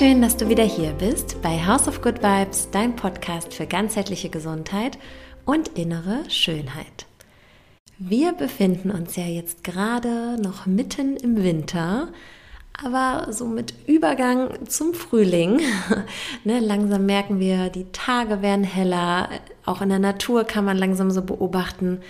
Schön, 0.00 0.22
dass 0.22 0.38
du 0.38 0.48
wieder 0.48 0.64
hier 0.64 0.92
bist 0.92 1.42
bei 1.42 1.58
House 1.66 1.86
of 1.86 2.00
Good 2.00 2.22
Vibes, 2.22 2.70
dein 2.70 2.96
Podcast 2.96 3.52
für 3.52 3.66
ganzheitliche 3.66 4.30
Gesundheit 4.30 4.96
und 5.44 5.68
innere 5.76 6.20
Schönheit. 6.30 7.04
Wir 7.98 8.32
befinden 8.32 8.90
uns 8.90 9.16
ja 9.16 9.24
jetzt 9.24 9.62
gerade 9.62 10.40
noch 10.40 10.64
mitten 10.64 11.18
im 11.18 11.44
Winter, 11.44 12.08
aber 12.82 13.30
so 13.30 13.46
mit 13.46 13.74
Übergang 13.86 14.66
zum 14.66 14.94
Frühling. 14.94 15.60
ne, 16.44 16.60
langsam 16.60 17.04
merken 17.04 17.38
wir, 17.38 17.68
die 17.68 17.92
Tage 17.92 18.40
werden 18.40 18.64
heller. 18.64 19.28
Auch 19.66 19.82
in 19.82 19.90
der 19.90 19.98
Natur 19.98 20.44
kann 20.44 20.64
man 20.64 20.78
langsam 20.78 21.10
so 21.10 21.20
beobachten, 21.20 22.00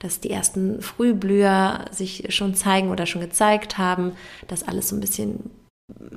dass 0.00 0.20
die 0.20 0.30
ersten 0.30 0.82
Frühblüher 0.82 1.86
sich 1.92 2.26
schon 2.28 2.54
zeigen 2.54 2.90
oder 2.90 3.06
schon 3.06 3.22
gezeigt 3.22 3.78
haben, 3.78 4.12
dass 4.48 4.68
alles 4.68 4.90
so 4.90 4.96
ein 4.96 5.00
bisschen 5.00 5.48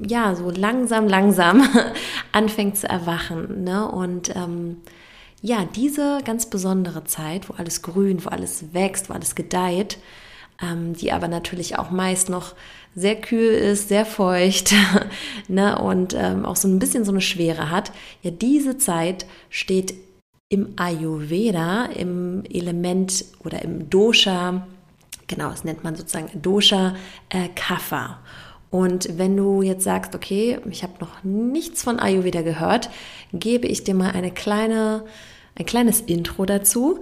ja, 0.06 0.36
so 0.36 0.50
langsam, 0.50 1.08
langsam 1.08 1.68
anfängt 2.32 2.78
zu 2.78 2.90
erwachen. 2.90 3.64
Ne? 3.64 3.90
Und 3.90 4.36
ähm, 4.36 4.78
ja, 5.42 5.66
diese 5.66 6.20
ganz 6.24 6.46
besondere 6.46 7.04
Zeit, 7.06 7.50
wo 7.50 7.54
alles 7.54 7.82
grün, 7.82 8.24
wo 8.24 8.30
alles 8.30 8.74
wächst, 8.74 9.10
wo 9.10 9.14
alles 9.14 9.36
gedeiht, 9.36 9.98
ähm, 10.62 10.94
die 10.94 11.12
aber 11.12 11.28
natürlich 11.28 11.80
auch 11.80 11.90
meist 11.90 12.30
noch 12.30 12.54
sehr 12.94 13.16
kühl 13.16 13.54
ist, 13.54 13.88
sehr 13.88 14.06
feucht 14.06 14.74
ne, 15.48 15.80
und 15.80 16.14
ähm, 16.14 16.46
auch 16.46 16.58
so 16.58 16.68
ein 16.68 16.80
bisschen 16.80 17.06
so 17.06 17.12
eine 17.12 17.22
Schwere 17.22 17.72
hat. 17.72 17.92
Ja, 18.22 18.32
diese 18.32 18.78
Zeit 18.78 19.26
steht 19.50 19.94
im 20.50 20.74
Ayurveda, 20.76 21.86
im 21.86 22.44
Element 22.44 23.24
oder 23.40 23.62
im 23.62 23.90
Dosha, 23.90 24.68
genau, 25.28 25.50
das 25.50 25.64
nennt 25.64 25.86
man 25.86 25.96
sozusagen 25.96 26.42
Dosha 26.42 26.96
äh, 27.30 27.48
Kapha. 27.56 28.20
Und 28.72 29.18
wenn 29.18 29.36
du 29.36 29.62
jetzt 29.62 29.84
sagst, 29.84 30.16
okay, 30.16 30.58
ich 30.70 30.82
habe 30.82 30.94
noch 31.02 31.24
nichts 31.24 31.84
von 31.84 32.00
Ayurveda 32.00 32.42
gehört, 32.42 32.90
gebe 33.34 33.68
ich 33.68 33.84
dir 33.84 33.94
mal 33.94 34.12
eine 34.12 34.32
kleine, 34.32 35.04
ein 35.56 35.66
kleines 35.66 36.00
Intro 36.02 36.46
dazu. 36.46 37.02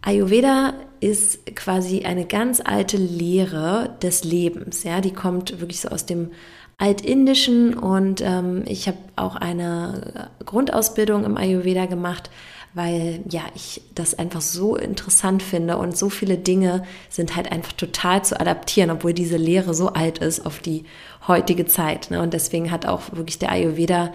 Ayurveda 0.00 0.72
ist 1.00 1.54
quasi 1.54 2.04
eine 2.04 2.24
ganz 2.24 2.62
alte 2.64 2.96
Lehre 2.96 3.96
des 4.02 4.24
Lebens. 4.24 4.82
Ja, 4.82 5.02
die 5.02 5.12
kommt 5.12 5.60
wirklich 5.60 5.80
so 5.80 5.90
aus 5.90 6.06
dem 6.06 6.30
Altindischen 6.78 7.74
und 7.74 8.22
ähm, 8.22 8.64
ich 8.66 8.88
habe 8.88 8.96
auch 9.16 9.36
eine 9.36 10.30
Grundausbildung 10.46 11.24
im 11.24 11.36
Ayurveda 11.36 11.84
gemacht 11.84 12.30
weil 12.72 13.20
ja, 13.28 13.42
ich 13.54 13.82
das 13.94 14.18
einfach 14.18 14.40
so 14.40 14.76
interessant 14.76 15.42
finde 15.42 15.76
und 15.76 15.96
so 15.96 16.08
viele 16.08 16.38
Dinge 16.38 16.84
sind 17.08 17.34
halt 17.34 17.50
einfach 17.50 17.72
total 17.72 18.24
zu 18.24 18.38
adaptieren, 18.40 18.90
obwohl 18.90 19.12
diese 19.12 19.36
Lehre 19.36 19.74
so 19.74 19.88
alt 19.88 20.18
ist 20.18 20.46
auf 20.46 20.60
die 20.60 20.84
heutige 21.26 21.66
Zeit. 21.66 22.10
Ne? 22.10 22.22
Und 22.22 22.32
deswegen 22.32 22.70
hat 22.70 22.86
auch 22.86 23.12
wirklich 23.12 23.38
der 23.38 23.50
Ayurveda 23.50 24.12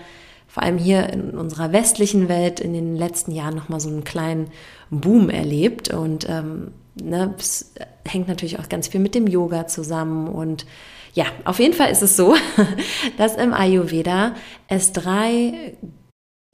vor 0.48 0.64
allem 0.64 0.78
hier 0.78 1.10
in 1.10 1.32
unserer 1.32 1.74
westlichen 1.74 2.30
Welt 2.30 2.62
in 2.62 2.74
den 2.74 2.96
letzten 2.96 3.32
Jahren 3.32 3.56
nochmal 3.56 3.82
so 3.82 3.90
einen 3.90 4.06
kleinen 4.06 4.48
Boom 4.90 5.30
erlebt 5.30 5.90
und 5.90 6.30
ähm, 6.30 6.72
ne, 7.02 7.34
es 7.38 7.74
hängt 8.08 8.30
natürlich 8.30 8.58
auch 8.58 8.70
ganz 8.70 8.88
viel 8.88 9.02
mit 9.02 9.16
dem 9.16 9.28
Yoga 9.28 9.68
zusammen 9.68 10.30
und 10.30 10.66
ja, 11.14 11.26
auf 11.44 11.60
jeden 11.60 11.74
Fall 11.74 11.92
ist 11.92 12.04
es 12.04 12.16
so, 12.16 12.36
dass 13.18 13.36
im 13.36 13.54
Ayurveda 13.54 14.36
es 14.70 14.94
drei 14.94 15.76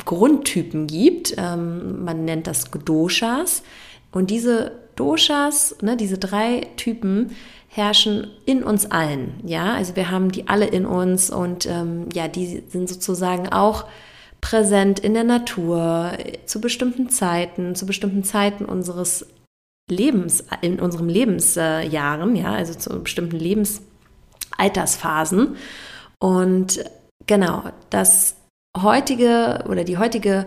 Grundtypen 0.06 0.88
gibt. 0.88 1.36
Ähm, 1.38 2.04
man 2.04 2.26
nennt 2.26 2.48
das 2.48 2.66
Doshas. 2.72 3.64
Und 4.12 4.30
diese 4.30 4.74
Doshas, 4.96 5.76
ne, 5.82 5.98
diese 5.98 6.18
drei 6.18 6.68
Typen, 6.78 7.32
herrschen 7.68 8.28
in 8.46 8.64
uns 8.64 8.92
allen. 8.92 9.42
Ja, 9.46 9.74
also 9.74 9.96
wir 9.96 10.12
haben 10.12 10.32
die 10.32 10.48
alle 10.50 10.68
in 10.68 10.86
uns 10.86 11.30
und 11.30 11.66
ähm, 11.68 12.10
ja, 12.14 12.28
die 12.28 12.64
sind 12.68 12.90
sozusagen 12.90 13.48
auch 13.48 13.86
präsent 14.42 15.00
in 15.00 15.14
der 15.14 15.24
Natur 15.24 16.12
zu 16.46 16.60
bestimmten 16.60 17.10
Zeiten, 17.10 17.76
zu 17.76 17.86
bestimmten 17.86 18.26
Zeiten 18.26 18.66
unseres 18.66 19.26
Lebens, 19.90 20.44
in 20.62 20.82
unserem 20.82 21.08
Lebensjahren, 21.08 22.36
ja, 22.36 22.52
also 22.54 22.74
zu 22.74 23.04
bestimmten 23.04 23.38
Lebensaltersphasen. 23.38 25.56
Und 26.20 26.84
genau, 27.26 27.64
das 27.90 28.36
heutige 28.80 29.64
oder 29.68 29.84
die 29.84 29.98
heutige 29.98 30.46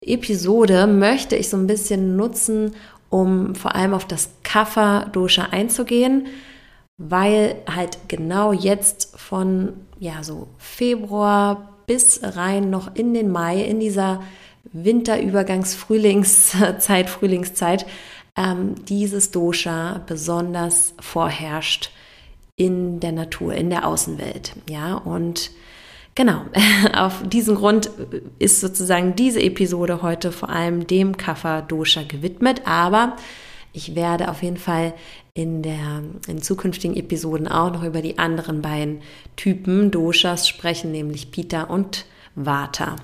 Episode 0.00 0.86
möchte 0.86 1.34
ich 1.36 1.48
so 1.48 1.56
ein 1.56 1.66
bisschen 1.66 2.16
nutzen, 2.16 2.74
um 3.10 3.54
vor 3.54 3.74
allem 3.74 3.94
auf 3.94 4.06
das 4.06 4.28
Kapha-Dosha 4.42 5.48
einzugehen, 5.50 6.26
weil 6.98 7.56
halt 7.68 7.98
genau 8.08 8.52
jetzt 8.52 9.16
von 9.16 9.72
ja 9.98 10.22
so 10.22 10.48
Februar 10.58 11.74
bis 11.86 12.20
rein 12.22 12.68
noch 12.70 12.94
in 12.94 13.14
den 13.14 13.30
Mai, 13.30 13.62
in 13.62 13.80
dieser 13.80 14.22
Winterübergangs-Frühlingszeit, 14.72 17.10
Frühlingszeit, 17.10 17.86
ähm, 18.36 18.74
dieses 18.84 19.30
Dosha 19.30 20.02
besonders 20.06 20.92
vorherrscht 21.00 21.90
in 22.56 23.00
der 23.00 23.12
Natur, 23.12 23.54
in 23.54 23.70
der 23.70 23.86
Außenwelt. 23.86 24.52
Ja, 24.68 24.94
und 24.94 25.50
Genau, 26.18 26.42
auf 26.94 27.22
diesen 27.28 27.54
Grund 27.54 27.90
ist 28.40 28.60
sozusagen 28.60 29.14
diese 29.14 29.40
Episode 29.40 30.02
heute 30.02 30.32
vor 30.32 30.48
allem 30.48 30.84
dem 30.84 31.16
Kapha 31.16 31.62
Dosha 31.62 32.02
gewidmet, 32.02 32.62
aber 32.64 33.14
ich 33.72 33.94
werde 33.94 34.28
auf 34.28 34.42
jeden 34.42 34.56
Fall 34.56 34.94
in, 35.34 35.62
der, 35.62 36.02
in 36.26 36.42
zukünftigen 36.42 36.96
Episoden 36.96 37.46
auch 37.46 37.72
noch 37.72 37.84
über 37.84 38.02
die 38.02 38.18
anderen 38.18 38.62
beiden 38.62 39.02
Typen 39.36 39.92
Doshas 39.92 40.48
sprechen, 40.48 40.90
nämlich 40.90 41.30
Pita 41.30 41.62
und 41.62 42.04
Vata. 42.34 42.96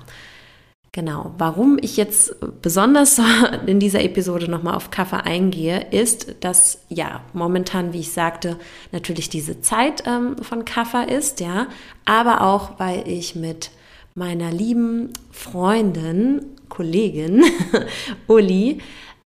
Genau, 0.95 1.35
warum 1.37 1.77
ich 1.81 1.97
jetzt 1.97 2.37
besonders 2.61 3.19
in 3.67 3.81
dieser 3.81 4.01
Episode 4.01 4.49
nochmal 4.49 4.75
auf 4.75 4.91
Kaffee 4.91 5.17
eingehe, 5.17 5.87
ist, 5.91 6.37
dass 6.39 6.85
ja 6.87 7.19
momentan, 7.33 7.91
wie 7.91 7.99
ich 7.99 8.13
sagte, 8.13 8.57
natürlich 8.93 9.27
diese 9.27 9.59
Zeit 9.59 10.03
ähm, 10.07 10.37
von 10.37 10.63
Kaffee 10.63 11.13
ist, 11.13 11.41
ja, 11.41 11.67
aber 12.05 12.43
auch, 12.43 12.79
weil 12.79 13.05
ich 13.09 13.35
mit 13.35 13.71
meiner 14.13 14.51
lieben 14.51 15.11
Freundin, 15.31 16.45
Kollegin 16.69 17.43
Uli 18.27 18.77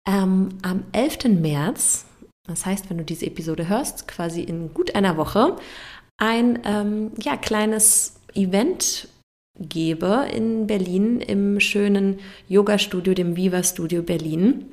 ähm, 0.06 0.50
am 0.60 0.82
11. 0.92 1.40
März, 1.40 2.04
das 2.46 2.66
heißt, 2.66 2.90
wenn 2.90 2.98
du 2.98 3.04
diese 3.04 3.24
Episode 3.24 3.70
hörst, 3.70 4.06
quasi 4.06 4.42
in 4.42 4.74
gut 4.74 4.94
einer 4.94 5.16
Woche, 5.16 5.56
ein 6.18 6.58
ähm, 6.66 7.12
ja, 7.22 7.38
kleines 7.38 8.16
Event 8.34 9.08
gebe 9.58 10.26
in 10.32 10.66
Berlin 10.66 11.20
im 11.20 11.60
schönen 11.60 12.18
Yoga-Studio, 12.48 13.14
dem 13.14 13.36
Viva 13.36 13.62
Studio 13.62 14.02
Berlin. 14.02 14.66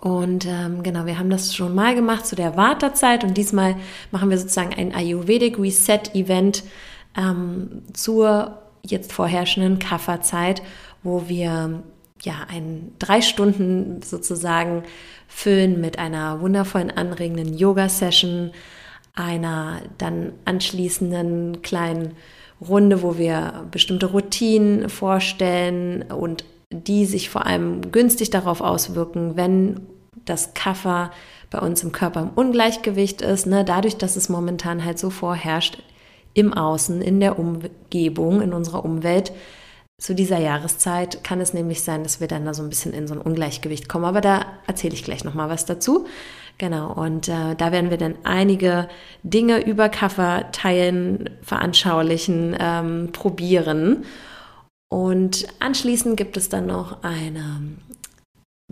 Und 0.00 0.46
ähm, 0.46 0.82
genau, 0.82 1.06
wir 1.06 1.18
haben 1.18 1.30
das 1.30 1.54
schon 1.54 1.74
mal 1.74 1.94
gemacht 1.94 2.26
zu 2.26 2.36
der 2.36 2.56
Wartezeit 2.56 3.24
und 3.24 3.36
diesmal 3.36 3.76
machen 4.10 4.30
wir 4.30 4.38
sozusagen 4.38 4.74
ein 4.74 4.94
Ayurvedic 4.94 5.58
Reset 5.58 6.14
Event 6.14 6.62
ähm, 7.16 7.82
zur 7.94 8.58
jetzt 8.86 9.12
vorherrschenden 9.12 9.78
Kafferzeit, 9.78 10.62
wo 11.02 11.28
wir 11.28 11.82
ja 12.22 12.34
ein 12.48 12.92
drei 12.98 13.22
Stunden 13.22 14.02
sozusagen 14.02 14.84
füllen 15.26 15.80
mit 15.80 15.98
einer 15.98 16.40
wundervollen 16.40 16.90
anregenden 16.90 17.56
Yoga 17.56 17.88
Session, 17.88 18.52
einer 19.14 19.80
dann 19.96 20.32
anschließenden 20.44 21.62
kleinen 21.62 22.12
Runde, 22.66 23.02
wo 23.02 23.18
wir 23.18 23.66
bestimmte 23.70 24.06
Routinen 24.06 24.88
vorstellen 24.88 26.02
und 26.02 26.44
die 26.70 27.06
sich 27.06 27.30
vor 27.30 27.46
allem 27.46 27.92
günstig 27.92 28.30
darauf 28.30 28.60
auswirken, 28.60 29.36
wenn 29.36 29.80
das 30.24 30.54
Kaffer 30.54 31.10
bei 31.50 31.60
uns 31.60 31.82
im 31.82 31.92
Körper 31.92 32.20
im 32.20 32.30
Ungleichgewicht 32.30 33.22
ist, 33.22 33.46
ne, 33.46 33.64
dadurch, 33.64 33.96
dass 33.96 34.16
es 34.16 34.28
momentan 34.28 34.84
halt 34.84 34.98
so 34.98 35.10
vorherrscht 35.10 35.82
im 36.34 36.52
Außen, 36.52 37.00
in 37.00 37.20
der 37.20 37.38
Umgebung, 37.38 38.42
in 38.42 38.52
unserer 38.52 38.84
Umwelt. 38.84 39.32
Zu 40.00 40.14
dieser 40.14 40.38
Jahreszeit 40.38 41.24
kann 41.24 41.40
es 41.40 41.54
nämlich 41.54 41.82
sein, 41.82 42.02
dass 42.02 42.20
wir 42.20 42.28
dann 42.28 42.44
da 42.44 42.54
so 42.54 42.62
ein 42.62 42.68
bisschen 42.68 42.92
in 42.92 43.08
so 43.08 43.14
ein 43.14 43.20
Ungleichgewicht 43.20 43.88
kommen. 43.88 44.04
Aber 44.04 44.20
da 44.20 44.46
erzähle 44.66 44.94
ich 44.94 45.02
gleich 45.02 45.24
nochmal 45.24 45.48
was 45.48 45.64
dazu. 45.64 46.06
Genau, 46.58 46.92
und 46.92 47.28
äh, 47.28 47.54
da 47.54 47.70
werden 47.70 47.90
wir 47.90 47.98
dann 47.98 48.16
einige 48.24 48.88
Dinge 49.22 49.64
über 49.64 49.88
Kaffer 49.88 50.50
teilen, 50.50 51.30
veranschaulichen, 51.40 52.56
ähm, 52.58 53.10
probieren. 53.12 54.04
Und 54.88 55.46
anschließend 55.60 56.16
gibt 56.16 56.36
es 56.36 56.48
dann 56.48 56.66
noch 56.66 57.04
eine 57.04 57.60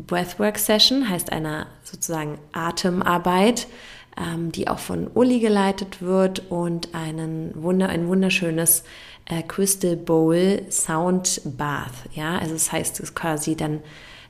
Breathwork-Session, 0.00 1.08
heißt 1.08 1.30
eine 1.32 1.68
sozusagen 1.84 2.38
Atemarbeit, 2.52 3.68
ähm, 4.16 4.50
die 4.50 4.66
auch 4.66 4.80
von 4.80 5.08
Uli 5.14 5.38
geleitet 5.38 6.02
wird 6.02 6.50
und 6.50 6.92
einen 6.92 7.52
Wunder, 7.54 7.88
ein 7.88 8.08
wunderschönes 8.08 8.82
äh, 9.26 9.42
Crystal 9.42 9.96
Bowl 9.96 10.62
Sound 10.70 11.40
Bath. 11.44 11.92
Ja, 12.14 12.36
also 12.38 12.54
es 12.54 12.64
das 12.64 12.72
heißt 12.72 13.00
es 13.00 13.14
quasi 13.14 13.54
dann 13.54 13.80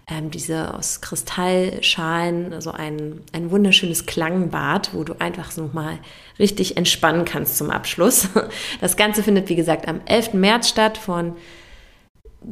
ähm, 0.08 0.30
diese 0.30 0.74
aus 0.74 1.00
Kristallschalen, 1.00 2.52
also 2.52 2.70
ein, 2.70 3.22
ein 3.32 3.50
wunderschönes 3.50 4.06
Klangbad, 4.06 4.94
wo 4.94 5.02
du 5.02 5.14
einfach 5.18 5.50
so 5.50 5.68
mal 5.72 5.98
richtig 6.38 6.76
entspannen 6.76 7.24
kannst 7.24 7.58
zum 7.58 7.70
Abschluss. 7.70 8.28
Das 8.80 8.96
Ganze 8.96 9.22
findet, 9.22 9.48
wie 9.48 9.56
gesagt, 9.56 9.88
am 9.88 10.00
11. 10.04 10.34
März 10.34 10.68
statt 10.68 10.96
von 10.96 11.34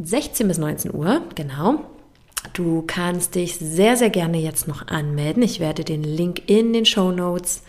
16 0.03 0.49
bis 0.49 0.59
19 0.59 0.93
Uhr, 0.93 1.23
genau. 1.35 1.85
Du 2.53 2.83
kannst 2.87 3.37
dich 3.37 3.57
sehr, 3.57 3.97
sehr 3.97 4.11
gerne 4.11 4.39
jetzt 4.39 4.67
noch 4.67 4.89
anmelden. 4.89 5.43
Ich 5.43 5.61
werde 5.61 5.85
den 5.85 6.03
Link 6.03 6.43
in 6.47 6.73
den 6.73 6.85
Show 6.85 7.13
Notes 7.13 7.63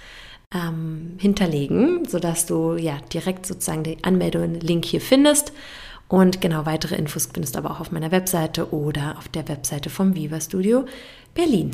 ähm, 0.53 1.17
hinterlegen, 1.19 2.05
sodass 2.05 2.45
du 2.45 2.75
ja 2.75 2.97
direkt 3.13 3.45
sozusagen 3.45 3.83
den 3.83 4.03
Anmeldung-Link 4.03 4.85
hier 4.85 5.01
findest. 5.01 5.53
Und 6.07 6.39
genau 6.41 6.65
weitere 6.65 6.95
Infos 6.95 7.29
findest 7.33 7.55
du 7.55 7.59
aber 7.59 7.71
auch 7.71 7.79
auf 7.79 7.91
meiner 7.91 8.11
Webseite 8.11 8.71
oder 8.73 9.15
auf 9.17 9.27
der 9.27 9.47
Webseite 9.47 9.89
vom 9.89 10.15
Viva 10.15 10.39
Studio 10.39 10.85
Berlin. 11.33 11.71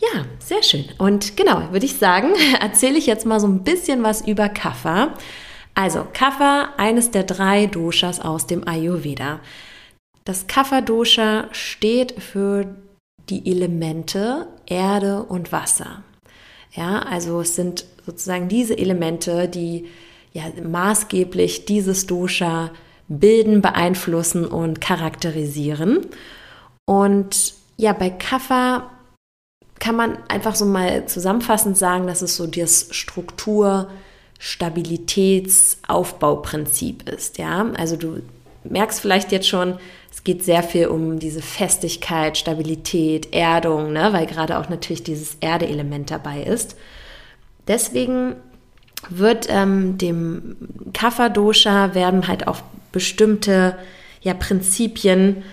Ja, 0.00 0.24
sehr 0.38 0.62
schön. 0.62 0.84
Und 0.98 1.36
genau, 1.36 1.72
würde 1.72 1.86
ich 1.86 1.96
sagen, 1.96 2.34
erzähle 2.60 2.98
ich 2.98 3.06
jetzt 3.06 3.26
mal 3.26 3.40
so 3.40 3.48
ein 3.48 3.64
bisschen 3.64 4.02
was 4.02 4.26
über 4.26 4.48
Kapha. 4.48 5.14
Also 5.74 6.06
Kapha, 6.12 6.74
eines 6.76 7.10
der 7.10 7.24
drei 7.24 7.66
Doshas 7.66 8.20
aus 8.20 8.46
dem 8.46 8.66
Ayurveda. 8.66 9.40
Das 10.24 10.46
Kapha-Dosha 10.46 11.48
steht 11.52 12.20
für 12.20 12.76
die 13.28 13.50
Elemente 13.50 14.46
Erde 14.66 15.22
und 15.22 15.52
Wasser. 15.52 16.02
Ja, 16.72 17.00
also 17.00 17.40
es 17.40 17.56
sind 17.56 17.86
sozusagen 18.04 18.48
diese 18.48 18.76
Elemente, 18.76 19.48
die 19.48 19.86
ja 20.32 20.44
maßgeblich 20.62 21.64
dieses 21.64 22.06
Dosha 22.06 22.70
bilden, 23.08 23.62
beeinflussen 23.62 24.44
und 24.44 24.80
charakterisieren. 24.80 26.06
Und 26.84 27.54
ja, 27.76 27.92
bei 27.92 28.10
Kapha 28.10 28.90
kann 29.78 29.96
man 29.96 30.18
einfach 30.28 30.54
so 30.54 30.64
mal 30.64 31.06
zusammenfassend 31.06 31.76
sagen, 31.76 32.06
dass 32.06 32.22
es 32.22 32.36
so 32.36 32.46
das 32.46 32.88
Struktur, 32.90 33.88
Stabilitäts, 34.38 35.78
Aufbauprinzip 35.86 37.08
ist. 37.08 37.38
Ja, 37.38 37.70
also 37.76 37.96
du 37.96 38.22
merkst 38.64 39.00
vielleicht 39.00 39.32
jetzt 39.32 39.48
schon, 39.48 39.78
es 40.10 40.24
geht 40.24 40.44
sehr 40.44 40.62
viel 40.62 40.86
um 40.86 41.18
diese 41.18 41.42
Festigkeit, 41.42 42.36
Stabilität, 42.36 43.32
Erdung, 43.32 43.92
ne? 43.92 44.12
weil 44.12 44.26
gerade 44.26 44.58
auch 44.58 44.68
natürlich 44.68 45.02
dieses 45.02 45.36
Erdeelement 45.40 46.10
dabei 46.10 46.42
ist. 46.42 46.76
Deswegen 47.66 48.36
wird 49.10 49.46
ähm, 49.48 49.96
dem 49.98 50.56
Kapha-Dosha 50.92 51.94
werden 51.94 52.26
halt 52.26 52.48
auch 52.48 52.58
bestimmte 52.92 53.78
ja, 54.20 54.34
Prinzipien 54.34 55.44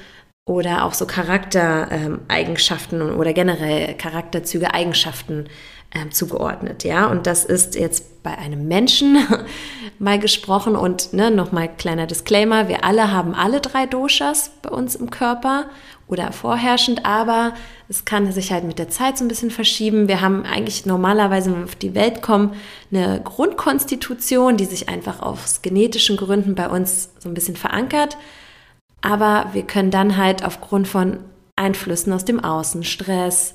oder 0.46 0.86
auch 0.86 0.94
so 0.94 1.06
Charaktereigenschaften 1.08 3.02
oder 3.02 3.34
generell 3.34 3.96
Charakterzüge, 3.96 4.74
Eigenschaften 4.74 5.46
äh, 5.96 6.10
zugeordnet. 6.10 6.84
Ja, 6.84 7.08
und 7.08 7.26
das 7.26 7.46
ist 7.46 7.76
jetzt 7.76 8.22
bei 8.22 8.38
einem 8.38 8.68
Menschen 8.68 9.18
mal 10.00 10.20
gesprochen 10.20 10.76
und 10.76 11.14
ne, 11.14 11.32
nochmal 11.32 11.70
kleiner 11.76 12.06
Disclaimer: 12.06 12.68
Wir 12.68 12.84
alle 12.84 13.12
haben 13.12 13.34
alle 13.34 13.62
drei 13.62 13.86
Doshas 13.86 14.52
bei 14.62 14.70
uns 14.70 14.96
im 14.96 15.10
Körper 15.10 15.66
oder 16.08 16.32
vorherrschend, 16.32 17.06
aber 17.06 17.54
es 17.88 18.06
kann 18.06 18.32
sich 18.32 18.52
halt 18.52 18.64
mit 18.64 18.78
der 18.78 18.90
Zeit 18.90 19.18
so 19.18 19.24
ein 19.24 19.28
bisschen 19.28 19.52
verschieben. 19.52 20.08
Wir 20.08 20.22
haben 20.22 20.46
eigentlich 20.46 20.86
normalerweise, 20.86 21.50
wenn 21.52 21.60
wir 21.60 21.66
auf 21.66 21.76
die 21.76 21.96
Welt 21.96 22.22
kommen, 22.22 22.54
eine 22.92 23.22
Grundkonstitution, 23.24 24.58
die 24.58 24.66
sich 24.66 24.90
einfach 24.90 25.22
aus 25.22 25.62
genetischen 25.62 26.18
Gründen 26.18 26.56
bei 26.56 26.70
uns 26.70 27.10
so 27.20 27.30
ein 27.30 27.34
bisschen 27.34 27.56
verankert. 27.56 28.18
Aber 29.02 29.48
wir 29.54 29.64
können 29.64 29.92
dann 29.92 30.18
halt 30.18 30.44
aufgrund 30.44 30.88
von 30.88 31.20
Einflüssen 31.56 32.12
aus 32.12 32.26
dem 32.26 32.44
Außen, 32.44 32.84
Stress, 32.84 33.54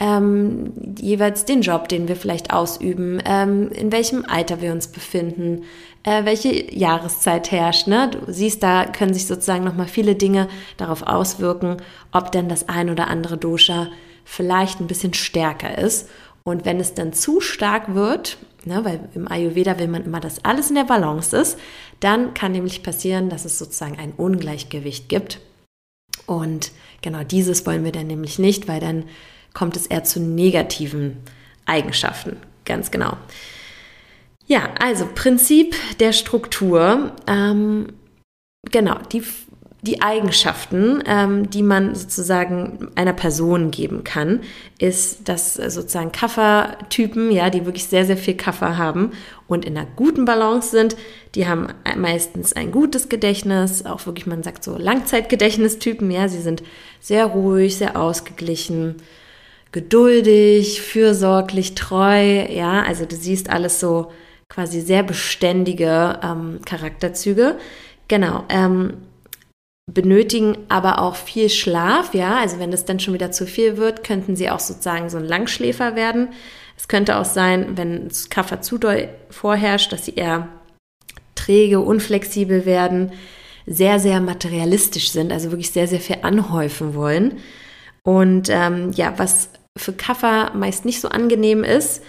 ähm, 0.00 0.72
jeweils 0.98 1.44
den 1.44 1.60
Job, 1.60 1.88
den 1.88 2.08
wir 2.08 2.16
vielleicht 2.16 2.52
ausüben, 2.52 3.20
ähm, 3.26 3.70
in 3.70 3.92
welchem 3.92 4.24
Alter 4.24 4.62
wir 4.62 4.72
uns 4.72 4.88
befinden, 4.88 5.64
äh, 6.04 6.24
welche 6.24 6.74
Jahreszeit 6.74 7.52
herrscht. 7.52 7.86
Ne? 7.86 8.10
Du 8.10 8.32
siehst, 8.32 8.62
da 8.62 8.86
können 8.86 9.12
sich 9.12 9.26
sozusagen 9.26 9.62
nochmal 9.62 9.88
viele 9.88 10.14
Dinge 10.14 10.48
darauf 10.78 11.02
auswirken, 11.02 11.76
ob 12.12 12.32
denn 12.32 12.48
das 12.48 12.68
ein 12.68 12.88
oder 12.88 13.08
andere 13.08 13.36
Dosha 13.36 13.88
vielleicht 14.24 14.80
ein 14.80 14.86
bisschen 14.86 15.12
stärker 15.12 15.76
ist. 15.76 16.08
Und 16.44 16.64
wenn 16.64 16.80
es 16.80 16.94
dann 16.94 17.12
zu 17.12 17.42
stark 17.42 17.94
wird, 17.94 18.38
ne, 18.64 18.82
weil 18.84 19.00
im 19.14 19.30
Ayurveda 19.30 19.78
will 19.78 19.88
man 19.88 20.04
immer, 20.04 20.20
dass 20.20 20.42
alles 20.44 20.70
in 20.70 20.76
der 20.76 20.84
Balance 20.84 21.36
ist, 21.36 21.58
dann 22.00 22.32
kann 22.32 22.52
nämlich 22.52 22.82
passieren, 22.82 23.28
dass 23.28 23.44
es 23.44 23.58
sozusagen 23.58 23.98
ein 23.98 24.14
Ungleichgewicht 24.16 25.10
gibt. 25.10 25.40
Und 26.24 26.72
genau 27.02 27.22
dieses 27.22 27.66
wollen 27.66 27.84
wir 27.84 27.92
dann 27.92 28.06
nämlich 28.06 28.38
nicht, 28.38 28.68
weil 28.68 28.80
dann 28.80 29.04
kommt 29.54 29.76
es 29.76 29.86
eher 29.86 30.04
zu 30.04 30.20
negativen 30.20 31.18
Eigenschaften. 31.66 32.36
Ganz 32.64 32.90
genau. 32.90 33.16
Ja, 34.46 34.70
also 34.80 35.08
Prinzip 35.14 35.76
der 36.00 36.12
Struktur. 36.12 37.12
Ähm, 37.28 37.86
genau, 38.70 38.96
die, 39.12 39.22
die 39.82 40.02
Eigenschaften, 40.02 41.02
ähm, 41.06 41.48
die 41.50 41.62
man 41.62 41.94
sozusagen 41.94 42.88
einer 42.96 43.12
Person 43.12 43.70
geben 43.70 44.02
kann, 44.02 44.40
ist, 44.78 45.28
dass 45.28 45.54
sozusagen 45.54 46.10
Kaffertypen, 46.10 47.30
ja, 47.30 47.48
die 47.48 47.64
wirklich 47.64 47.86
sehr, 47.86 48.04
sehr 48.04 48.16
viel 48.16 48.34
Kaffer 48.34 48.76
haben 48.76 49.12
und 49.46 49.64
in 49.64 49.76
einer 49.76 49.86
guten 49.94 50.24
Balance 50.24 50.70
sind, 50.70 50.96
die 51.36 51.46
haben 51.46 51.68
meistens 51.96 52.52
ein 52.52 52.72
gutes 52.72 53.08
Gedächtnis, 53.08 53.86
auch 53.86 54.04
wirklich, 54.06 54.26
man 54.26 54.42
sagt 54.42 54.64
so 54.64 54.76
Langzeitgedächtnistypen, 54.76 56.10
ja, 56.10 56.26
sie 56.28 56.40
sind 56.40 56.64
sehr 56.98 57.26
ruhig, 57.26 57.76
sehr 57.76 57.96
ausgeglichen, 57.96 58.96
geduldig, 59.72 60.82
fürsorglich, 60.82 61.74
treu, 61.74 62.46
ja, 62.48 62.82
also 62.82 63.04
du 63.04 63.16
siehst 63.16 63.50
alles 63.50 63.80
so 63.80 64.10
quasi 64.48 64.80
sehr 64.80 65.02
beständige 65.02 66.18
ähm, 66.22 66.60
Charakterzüge. 66.64 67.56
Genau, 68.08 68.44
ähm, 68.48 68.94
benötigen 69.86 70.58
aber 70.68 71.00
auch 71.00 71.16
viel 71.16 71.48
Schlaf, 71.48 72.14
ja, 72.14 72.38
also 72.38 72.58
wenn 72.58 72.70
das 72.70 72.84
dann 72.84 73.00
schon 73.00 73.14
wieder 73.14 73.30
zu 73.30 73.46
viel 73.46 73.76
wird, 73.76 74.04
könnten 74.04 74.36
sie 74.36 74.50
auch 74.50 74.60
sozusagen 74.60 75.08
so 75.08 75.18
ein 75.18 75.24
Langschläfer 75.24 75.94
werden. 75.94 76.28
Es 76.76 76.88
könnte 76.88 77.16
auch 77.16 77.24
sein, 77.24 77.76
wenn 77.76 78.10
Kaffer 78.30 78.62
zu 78.62 78.78
doll 78.78 79.08
vorherrscht, 79.30 79.92
dass 79.92 80.06
sie 80.06 80.14
eher 80.14 80.48
träge, 81.34 81.80
unflexibel 81.80 82.64
werden, 82.64 83.12
sehr, 83.66 84.00
sehr 84.00 84.20
materialistisch 84.20 85.10
sind, 85.10 85.32
also 85.32 85.50
wirklich 85.50 85.70
sehr, 85.70 85.86
sehr 85.86 86.00
viel 86.00 86.18
anhäufen 86.22 86.94
wollen. 86.94 87.38
Und 88.02 88.48
ähm, 88.50 88.92
ja, 88.92 89.14
was 89.18 89.50
für 89.76 89.92
Kaffer 89.92 90.52
meist 90.54 90.84
nicht 90.84 91.00
so 91.00 91.08
angenehm 91.08 91.64
ist, 91.64 92.02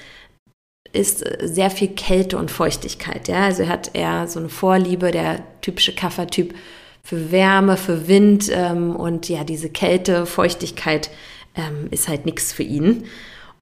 ist 0.94 1.24
sehr 1.42 1.70
viel 1.70 1.90
Kälte 1.90 2.38
und 2.38 2.52
Feuchtigkeit. 2.52 3.28
Ja? 3.28 3.46
Also 3.46 3.64
er 3.64 3.70
hat 3.70 3.92
eher 3.94 4.28
so 4.28 4.40
eine 4.40 4.50
Vorliebe, 4.50 5.12
der 5.12 5.44
typische 5.62 5.96
Kaffertyp 5.96 6.54
für 7.04 7.32
Wärme, 7.32 7.78
für 7.78 8.08
Wind 8.08 8.50
ähm, 8.52 8.96
und 8.96 9.30
ja, 9.30 9.44
diese 9.44 9.70
Kälte, 9.70 10.26
Feuchtigkeit 10.26 11.10
ähm, 11.56 11.88
ist 11.92 12.08
halt 12.08 12.26
nichts 12.26 12.54
für 12.54 12.64
ihn. 12.64 13.06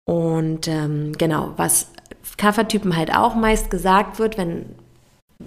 Und 0.06 0.68
ähm, 0.68 1.14
genau, 1.18 1.54
was 1.56 1.92
Kaffertypen 2.38 2.98
halt 2.98 3.16
auch 3.16 3.36
meist 3.36 3.70
gesagt 3.70 4.18
wird, 4.18 4.38
wenn 4.38 4.66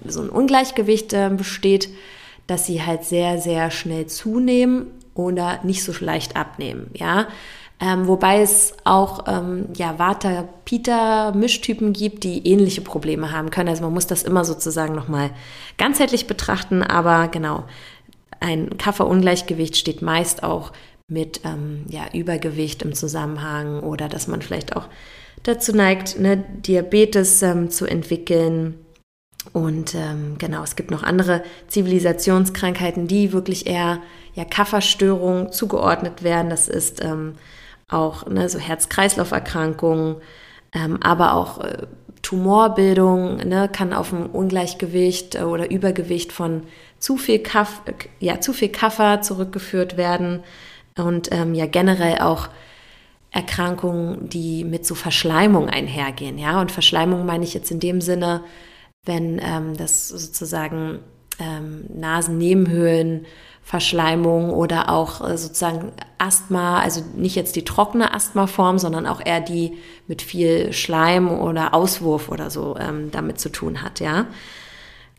so 0.07 0.23
ein 0.23 0.31
Ungleichgewicht 0.31 1.13
äh, 1.13 1.31
besteht, 1.31 1.89
dass 2.47 2.67
sie 2.67 2.83
halt 2.83 3.05
sehr, 3.05 3.39
sehr 3.39 3.71
schnell 3.71 4.07
zunehmen 4.07 4.87
oder 5.15 5.61
nicht 5.65 5.85
so 5.85 5.93
leicht 6.01 6.37
abnehmen. 6.37 6.91
Ja, 6.95 7.29
ähm, 7.83 8.07
wobei 8.07 8.43
es 8.43 8.75
auch 8.85 9.25
ähm, 9.27 9.67
ja, 9.77 9.99
Vata-Pita-Mischtypen 9.99 11.93
gibt, 11.93 12.23
die 12.23 12.47
ähnliche 12.47 12.81
Probleme 12.81 13.33
haben 13.33 13.51
können. 13.51 13.71
Also 13.71 13.83
man 13.83 13.93
muss 13.93 14.07
das 14.07 14.23
immer 14.23 14.45
sozusagen 14.45 14.95
nochmal 14.95 15.31
ganzheitlich 15.79 16.29
betrachten, 16.29 16.85
aber 16.85 17.27
genau, 17.27 17.65
ein 18.39 18.79
Kafferungleichgewicht 18.79 19.77
steht 19.77 20.01
meist 20.01 20.45
auch 20.45 20.71
mit 21.09 21.41
ähm, 21.45 21.85
ja, 21.89 22.03
Übergewicht 22.15 22.83
im 22.83 22.95
Zusammenhang 22.95 23.81
oder 23.81 24.09
dass 24.09 24.29
man 24.29 24.43
vielleicht 24.43 24.77
auch 24.77 24.87
dazu 25.43 25.73
neigt, 25.73 26.21
ne, 26.21 26.37
Diabetes 26.37 27.43
ähm, 27.43 27.69
zu 27.69 27.87
entwickeln. 27.87 28.79
Und 29.53 29.97
ähm, 29.97 30.37
genau, 30.39 30.63
es 30.63 30.77
gibt 30.77 30.93
noch 30.93 31.03
andere 31.03 31.43
Zivilisationskrankheiten, 31.67 33.09
die 33.09 33.33
wirklich 33.33 33.67
eher 33.67 33.99
ja, 34.35 34.45
Kafferstörungen 34.45 35.51
zugeordnet 35.51 36.23
werden. 36.23 36.49
Das 36.49 36.69
ist 36.69 37.03
ähm, 37.05 37.35
auch 37.93 38.27
ne, 38.27 38.49
so 38.49 38.59
Herz-Kreislauf-Erkrankungen, 38.59 40.17
ähm, 40.75 40.99
aber 41.03 41.35
auch 41.35 41.61
äh, 41.61 41.87
Tumorbildung 42.23 43.37
ne, 43.37 43.69
kann 43.71 43.93
auf 43.93 44.13
ein 44.13 44.27
Ungleichgewicht 44.27 45.35
äh, 45.35 45.43
oder 45.43 45.71
Übergewicht 45.71 46.33
von 46.33 46.63
zu 46.99 47.17
viel, 47.17 47.41
Kaff, 47.41 47.83
äh, 47.87 47.93
ja, 48.21 48.41
zu 48.41 48.53
viel 48.53 48.69
Kaffer 48.69 49.21
zurückgeführt 49.21 49.97
werden 49.97 50.43
und 50.97 51.31
ähm, 51.33 51.55
ja 51.55 51.67
generell 51.67 52.19
auch 52.19 52.49
Erkrankungen, 53.33 54.29
die 54.29 54.63
mit 54.63 54.87
so 54.87 54.95
Verschleimung 54.95 55.69
einhergehen. 55.69 56.39
Ja, 56.39 56.61
und 56.61 56.71
Verschleimung 56.71 57.25
meine 57.25 57.45
ich 57.45 57.55
jetzt 57.55 57.71
in 57.71 57.81
dem 57.81 58.01
Sinne, 58.01 58.43
wenn 59.05 59.41
ähm, 59.43 59.77
das 59.77 60.09
sozusagen 60.09 61.01
ähm, 61.41 61.87
Nasennebenhöhlen, 61.95 63.27
Verschleimung 63.63 64.51
oder 64.51 64.91
auch 64.91 65.27
äh, 65.27 65.39
sozusagen 65.39 65.93
Asthma, 66.19 66.81
also 66.81 67.03
nicht 67.17 67.37
jetzt 67.37 67.57
die 67.57 67.65
trockene 67.65 68.13
Asthmaform, 68.13 68.79
sondern 68.79 69.07
auch 69.07 69.25
eher 69.25 69.41
die 69.41 69.79
mit 70.09 70.21
viel 70.21 70.73
Schleim 70.73 71.31
oder 71.31 71.73
Auswurf 71.73 72.29
oder 72.29 72.51
so 72.51 72.77
ähm, 72.77 73.11
damit 73.11 73.41
zu 73.41 73.51
tun 73.51 73.83
hat, 73.83 74.01
ja. 74.01 74.27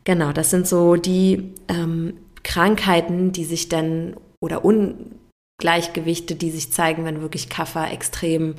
Genau, 0.04 0.34
das 0.34 0.50
sind 0.50 0.68
so 0.68 0.96
die 0.98 1.54
ähm, 1.70 2.16
Krankheiten, 2.44 3.32
die 3.32 3.46
sich 3.46 3.70
dann 3.70 4.18
oder 4.42 4.66
Ungleichgewichte, 4.66 6.36
die 6.36 6.52
sich 6.52 6.74
zeigen, 6.74 7.06
wenn 7.06 7.22
wirklich 7.22 7.48
Kaffer 7.48 7.90
extrem 7.92 8.56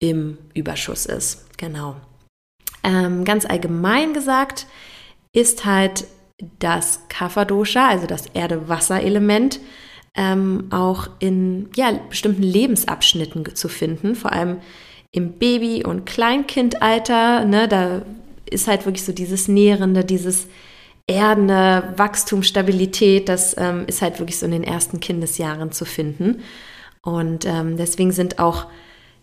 im 0.00 0.38
Überschuss 0.54 1.06
ist. 1.06 1.46
Genau. 1.56 1.94
Ähm, 2.82 3.24
ganz 3.24 3.46
allgemein 3.46 4.12
gesagt 4.12 4.66
ist 5.32 5.64
halt 5.64 6.06
das 6.58 7.08
Kapha-Dosha, 7.08 7.88
also 7.88 8.06
das 8.06 8.26
Erde-Wasser-Element, 8.26 9.60
ähm, 10.14 10.68
auch 10.70 11.08
in 11.18 11.68
ja, 11.76 11.92
bestimmten 12.08 12.42
Lebensabschnitten 12.42 13.54
zu 13.54 13.68
finden, 13.68 14.14
vor 14.14 14.32
allem 14.32 14.58
im 15.12 15.32
Baby- 15.32 15.84
und 15.84 16.06
Kleinkindalter. 16.06 17.44
Ne, 17.44 17.68
da 17.68 18.02
ist 18.48 18.66
halt 18.66 18.86
wirklich 18.86 19.04
so 19.04 19.12
dieses 19.12 19.48
Nährende, 19.48 20.04
dieses 20.04 20.48
erdende 21.06 21.92
Wachstum, 21.96 22.42
Stabilität, 22.42 23.28
das 23.28 23.56
ähm, 23.58 23.84
ist 23.86 24.00
halt 24.02 24.18
wirklich 24.20 24.38
so 24.38 24.46
in 24.46 24.52
den 24.52 24.64
ersten 24.64 25.00
Kindesjahren 25.00 25.72
zu 25.72 25.84
finden. 25.84 26.42
Und 27.02 27.46
ähm, 27.46 27.76
deswegen 27.76 28.12
sind 28.12 28.38
auch, 28.38 28.66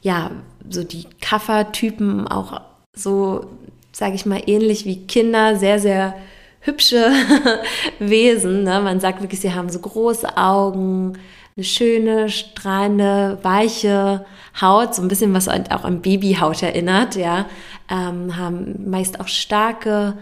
ja, 0.02 0.32
so 0.70 0.84
die 0.84 1.06
Kaffertypen 1.22 2.28
auch 2.28 2.62
so, 2.94 3.46
sage 3.92 4.16
ich 4.16 4.26
mal, 4.26 4.42
ähnlich 4.48 4.86
wie 4.86 5.06
Kinder, 5.06 5.56
sehr, 5.56 5.80
sehr 5.80 6.16
hübsche 6.62 7.12
Wesen. 8.00 8.64
Ne? 8.64 8.82
Man 8.82 9.00
sagt 9.00 9.22
wirklich, 9.22 9.42
sie 9.42 9.54
haben 9.54 9.70
so 9.70 9.80
große 9.80 10.38
Augen, 10.38 11.18
eine 11.58 11.64
schöne, 11.64 12.30
strahlende, 12.30 13.40
weiche 13.42 14.26
Haut, 14.62 14.94
so 14.94 15.02
ein 15.02 15.08
bisschen 15.08 15.34
was 15.34 15.48
auch 15.48 15.84
an 15.84 16.02
Babyhaut 16.02 16.62
erinnert, 16.62 17.16
ja, 17.16 17.48
ähm, 17.90 18.38
haben 18.38 18.90
meist 18.90 19.20
auch 19.20 19.28
starke 19.28 20.14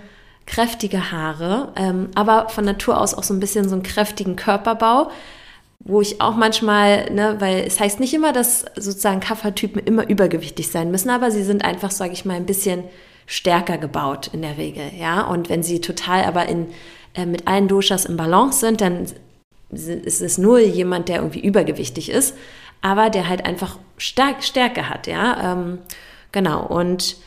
kräftige 0.45 1.11
Haare, 1.11 1.73
ähm, 1.75 2.09
aber 2.15 2.49
von 2.49 2.63
Natur 2.63 3.01
aus 3.01 3.13
auch 3.13 3.23
so 3.23 3.33
ein 3.33 3.39
bisschen 3.39 3.67
so 3.67 3.75
einen 3.75 3.83
kräftigen 3.83 4.35
Körperbau, 4.35 5.09
wo 5.79 6.01
ich 6.01 6.21
auch 6.21 6.35
manchmal, 6.35 7.11
ne, 7.11 7.35
weil 7.39 7.65
es 7.67 7.79
heißt 7.79 7.99
nicht 7.99 8.13
immer, 8.13 8.31
dass 8.31 8.65
sozusagen 8.75 9.19
Kaffertypen 9.19 9.81
immer 9.83 10.07
übergewichtig 10.07 10.71
sein 10.71 10.89
müssen, 10.89 11.09
aber 11.09 11.31
sie 11.31 11.43
sind 11.43 11.65
einfach, 11.65 11.91
sage 11.91 12.13
ich 12.13 12.25
mal, 12.25 12.35
ein 12.35 12.45
bisschen 12.45 12.83
stärker 13.25 13.77
gebaut 13.77 14.29
in 14.33 14.41
der 14.41 14.57
Regel, 14.57 14.91
ja. 14.97 15.21
Und 15.21 15.49
wenn 15.49 15.63
sie 15.63 15.81
total 15.81 16.23
aber 16.25 16.47
in, 16.47 16.67
äh, 17.13 17.25
mit 17.25 17.47
allen 17.47 17.67
Doshas 17.67 18.05
im 18.05 18.17
Balance 18.17 18.59
sind, 18.59 18.81
dann 18.81 19.05
ist 19.71 20.21
es 20.21 20.37
nur 20.37 20.59
jemand, 20.59 21.09
der 21.09 21.17
irgendwie 21.17 21.41
übergewichtig 21.41 22.09
ist, 22.09 22.35
aber 22.81 23.09
der 23.09 23.27
halt 23.27 23.45
einfach 23.45 23.79
stark 23.97 24.43
Stärke 24.43 24.89
hat, 24.89 25.07
ja. 25.07 25.53
Ähm, 25.53 25.79
genau. 26.31 26.65
Und 26.65 27.17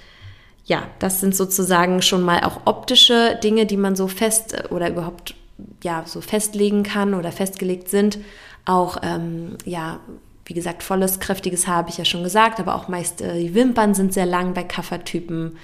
ja, 0.64 0.86
das 0.98 1.20
sind 1.20 1.34
sozusagen 1.34 2.02
schon 2.02 2.22
mal 2.22 2.40
auch 2.44 2.60
optische 2.66 3.38
Dinge, 3.42 3.66
die 3.66 3.78
man 3.78 3.96
so 3.96 4.06
fest 4.06 4.54
äh, 4.54 4.68
oder 4.68 4.88
überhaupt 4.90 5.34
ja 5.82 6.04
so 6.06 6.20
festlegen 6.20 6.82
kann 6.84 7.14
oder 7.14 7.32
festgelegt 7.32 7.88
sind. 7.88 8.18
Auch 8.64 8.98
ähm, 9.02 9.56
ja, 9.64 10.00
wie 10.44 10.54
gesagt, 10.54 10.82
volles, 10.82 11.20
kräftiges 11.20 11.66
Haar 11.66 11.76
habe 11.76 11.90
ich 11.90 11.98
ja 11.98 12.04
schon 12.04 12.22
gesagt, 12.22 12.60
aber 12.60 12.74
auch 12.74 12.88
meist 12.88 13.20
äh, 13.20 13.38
die 13.40 13.54
Wimpern 13.54 13.94
sind 13.94 14.12
sehr 14.12 14.26
lang 14.26 14.54
bei 14.54 14.62
Kaffertypen. 14.62 15.56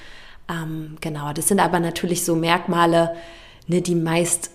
Ähm, 0.48 0.96
genau, 1.00 1.32
das 1.32 1.48
sind 1.48 1.60
aber 1.60 1.80
natürlich 1.80 2.24
so 2.24 2.36
Merkmale, 2.36 3.16
ne, 3.66 3.80
die 3.80 3.94
meist 3.94 4.50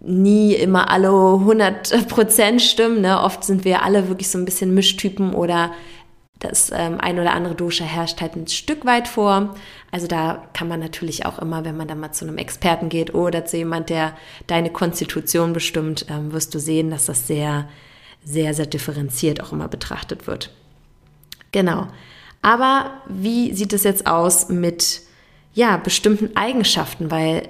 nie 0.00 0.54
immer 0.54 0.90
alle 0.90 1.08
100% 1.08 2.60
stimmen. 2.60 3.02
Ne? 3.02 3.20
Oft 3.20 3.44
sind 3.44 3.64
wir 3.64 3.82
alle 3.82 4.08
wirklich 4.08 4.28
so 4.28 4.38
ein 4.38 4.44
bisschen 4.44 4.74
Mischtypen 4.74 5.34
oder 5.34 5.72
das 6.40 6.72
ähm, 6.74 6.98
ein 7.00 7.20
oder 7.20 7.34
andere 7.34 7.54
Dosha 7.54 7.84
herrscht 7.84 8.20
halt 8.20 8.34
ein 8.34 8.48
Stück 8.48 8.84
weit 8.84 9.06
vor. 9.06 9.54
Also 9.92 10.08
da 10.08 10.42
kann 10.54 10.66
man 10.66 10.80
natürlich 10.80 11.24
auch 11.24 11.38
immer, 11.38 11.64
wenn 11.64 11.76
man 11.76 11.86
dann 11.86 12.00
mal 12.00 12.12
zu 12.12 12.24
einem 12.24 12.38
Experten 12.38 12.88
geht 12.88 13.14
oder 13.14 13.44
zu 13.44 13.58
jemand, 13.58 13.90
der 13.90 14.16
deine 14.48 14.70
Konstitution 14.70 15.52
bestimmt, 15.52 16.06
ähm, 16.08 16.32
wirst 16.32 16.52
du 16.54 16.58
sehen, 16.58 16.90
dass 16.90 17.06
das 17.06 17.28
sehr, 17.28 17.68
sehr, 18.24 18.54
sehr 18.54 18.66
differenziert 18.66 19.40
auch 19.40 19.52
immer 19.52 19.68
betrachtet 19.68 20.26
wird. 20.26 20.50
Genau. 21.52 21.86
Aber 22.42 22.90
wie 23.08 23.54
sieht 23.54 23.72
es 23.72 23.84
jetzt 23.84 24.06
aus 24.06 24.48
mit 24.48 25.00
ja, 25.54 25.76
bestimmten 25.76 26.36
Eigenschaften? 26.36 27.10
Weil 27.10 27.48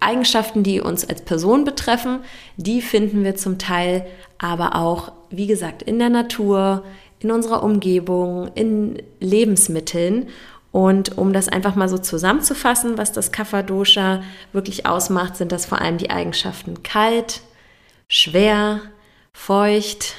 Eigenschaften, 0.00 0.62
die 0.62 0.80
uns 0.80 1.04
als 1.08 1.22
Person 1.22 1.64
betreffen, 1.64 2.20
die 2.56 2.80
finden 2.80 3.24
wir 3.24 3.36
zum 3.36 3.58
Teil 3.58 4.06
aber 4.38 4.76
auch, 4.76 5.12
wie 5.30 5.46
gesagt, 5.46 5.82
in 5.82 5.98
der 5.98 6.10
Natur, 6.10 6.84
in 7.20 7.30
unserer 7.30 7.62
Umgebung, 7.62 8.50
in 8.54 9.00
Lebensmitteln. 9.20 10.28
Und 10.72 11.18
um 11.18 11.32
das 11.32 11.48
einfach 11.48 11.74
mal 11.74 11.88
so 11.88 11.98
zusammenzufassen, 11.98 12.98
was 12.98 13.12
das 13.12 13.30
Kapha-Dosha 13.30 14.22
wirklich 14.52 14.86
ausmacht, 14.86 15.36
sind 15.36 15.52
das 15.52 15.66
vor 15.66 15.80
allem 15.80 15.98
die 15.98 16.10
Eigenschaften 16.10 16.82
kalt, 16.82 17.42
schwer, 18.08 18.80
feucht, 19.34 20.14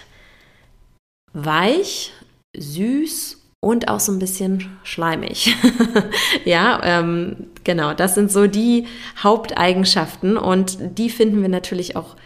weich, 1.34 2.14
süß 2.56 3.43
und 3.64 3.88
auch 3.88 4.02
so 4.02 4.12
ein 4.12 4.20
bisschen 4.20 4.78
schleimig. 4.84 5.56
ja, 6.46 6.82
ähm, 6.84 7.48
genau, 7.64 7.94
das 7.94 8.14
sind 8.14 8.30
so 8.30 8.46
die 8.46 8.88
Haupteigenschaften 9.18 10.36
und 10.36 10.78
die 10.98 11.10
finden 11.10 11.42
wir 11.42 11.48
natürlich 11.48 11.96
auch 11.96 12.18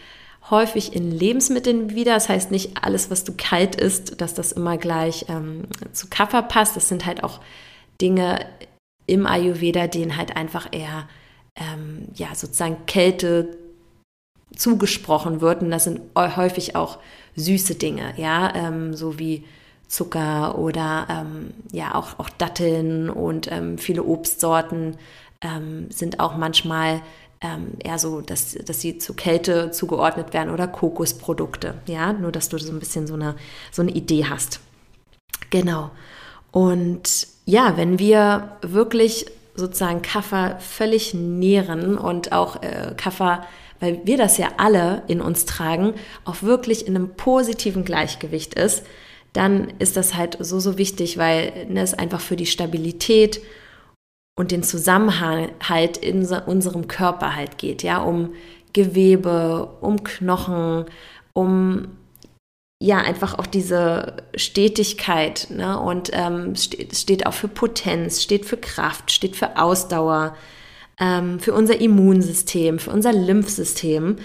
häufig 0.49 0.95
in 0.95 1.11
Lebensmitteln 1.11 1.93
wieder. 1.93 2.15
Das 2.15 2.27
heißt 2.27 2.49
nicht 2.49 2.83
alles, 2.83 3.11
was 3.11 3.23
du 3.23 3.33
kalt 3.37 3.75
isst, 3.75 4.19
dass 4.19 4.33
das 4.33 4.51
immer 4.51 4.77
gleich 4.77 5.25
ähm, 5.29 5.65
zu 5.93 6.07
Kapha 6.09 6.41
passt. 6.41 6.75
Das 6.75 6.89
sind 6.89 7.05
halt 7.05 7.23
auch 7.23 7.39
Dinge 8.01 8.39
im 9.05 9.27
Ayurveda, 9.27 9.85
denen 9.85 10.17
halt 10.17 10.35
einfach 10.35 10.67
eher 10.71 11.07
ähm, 11.55 12.07
ja 12.15 12.33
sozusagen 12.33 12.87
Kälte 12.87 13.59
zugesprochen 14.55 15.39
wird. 15.39 15.61
Und 15.61 15.69
das 15.69 15.83
sind 15.83 16.01
häufig 16.15 16.75
auch 16.75 16.97
süße 17.35 17.75
Dinge, 17.75 18.15
ja, 18.17 18.55
ähm, 18.55 18.95
so 18.95 19.19
wie 19.19 19.43
Zucker 19.87 20.57
oder 20.57 21.07
ähm, 21.09 21.53
ja 21.71 21.95
auch, 21.95 22.19
auch 22.19 22.29
Datteln 22.29 23.09
und 23.09 23.51
ähm, 23.51 23.77
viele 23.77 24.03
Obstsorten 24.03 24.97
ähm, 25.41 25.87
sind 25.89 26.19
auch 26.19 26.35
manchmal 26.35 27.01
ähm, 27.41 27.73
eher 27.83 27.99
so, 27.99 28.21
dass, 28.21 28.53
dass 28.53 28.81
sie 28.81 28.97
zu 28.97 29.13
Kälte 29.13 29.71
zugeordnet 29.71 30.33
werden 30.33 30.53
oder 30.53 30.67
Kokosprodukte. 30.67 31.75
Ja, 31.87 32.13
nur 32.13 32.31
dass 32.31 32.49
du 32.49 32.57
so 32.57 32.71
ein 32.71 32.79
bisschen 32.79 33.07
so 33.07 33.13
eine, 33.13 33.35
so 33.71 33.81
eine 33.81 33.91
Idee 33.91 34.25
hast. 34.25 34.59
Genau. 35.49 35.91
Und 36.51 37.27
ja, 37.45 37.77
wenn 37.77 37.99
wir 37.99 38.57
wirklich 38.61 39.27
sozusagen 39.55 40.01
Kaffer 40.01 40.59
völlig 40.59 41.13
nähren 41.13 41.97
und 41.97 42.31
auch 42.31 42.61
äh, 42.61 42.93
Kaffer, 42.97 43.45
weil 43.79 44.01
wir 44.05 44.17
das 44.17 44.37
ja 44.37 44.49
alle 44.57 45.03
in 45.07 45.21
uns 45.21 45.45
tragen, 45.45 45.93
auch 46.25 46.41
wirklich 46.41 46.87
in 46.87 46.95
einem 46.95 47.15
positiven 47.15 47.85
Gleichgewicht 47.85 48.53
ist, 48.55 48.83
dann 49.37 49.73
ist 49.77 49.95
das 49.97 50.15
halt 50.15 50.37
so, 50.39 50.59
so 50.59 50.79
wichtig, 50.79 51.19
weil 51.19 51.67
ne, 51.69 51.81
es 51.81 51.93
einfach 51.93 52.21
für 52.21 52.35
die 52.35 52.47
Stabilität 52.47 53.39
und 54.35 54.49
den 54.49 54.63
Zusammenhalt 54.63 55.97
in 55.97 56.25
unserem 56.25 56.87
Körper 56.87 57.35
halt 57.35 57.59
geht, 57.59 57.83
ja, 57.83 57.99
um 57.99 58.33
Gewebe, 58.73 59.77
um 59.79 60.03
Knochen, 60.03 60.85
um 61.33 61.87
ja 62.81 62.97
einfach 62.97 63.37
auch 63.37 63.45
diese 63.45 64.17
Stetigkeit, 64.35 65.47
ne? 65.51 65.79
Und 65.79 66.09
ähm, 66.13 66.55
steht, 66.55 66.95
steht 66.95 67.27
auch 67.27 67.33
für 67.33 67.47
Potenz, 67.47 68.23
steht 68.23 68.45
für 68.45 68.57
Kraft, 68.57 69.11
steht 69.11 69.35
für 69.35 69.57
Ausdauer, 69.57 70.35
ähm, 70.99 71.39
für 71.39 71.53
unser 71.53 71.79
Immunsystem, 71.79 72.79
für 72.79 72.91
unser 72.91 73.13
Lymphsystem 73.13 74.15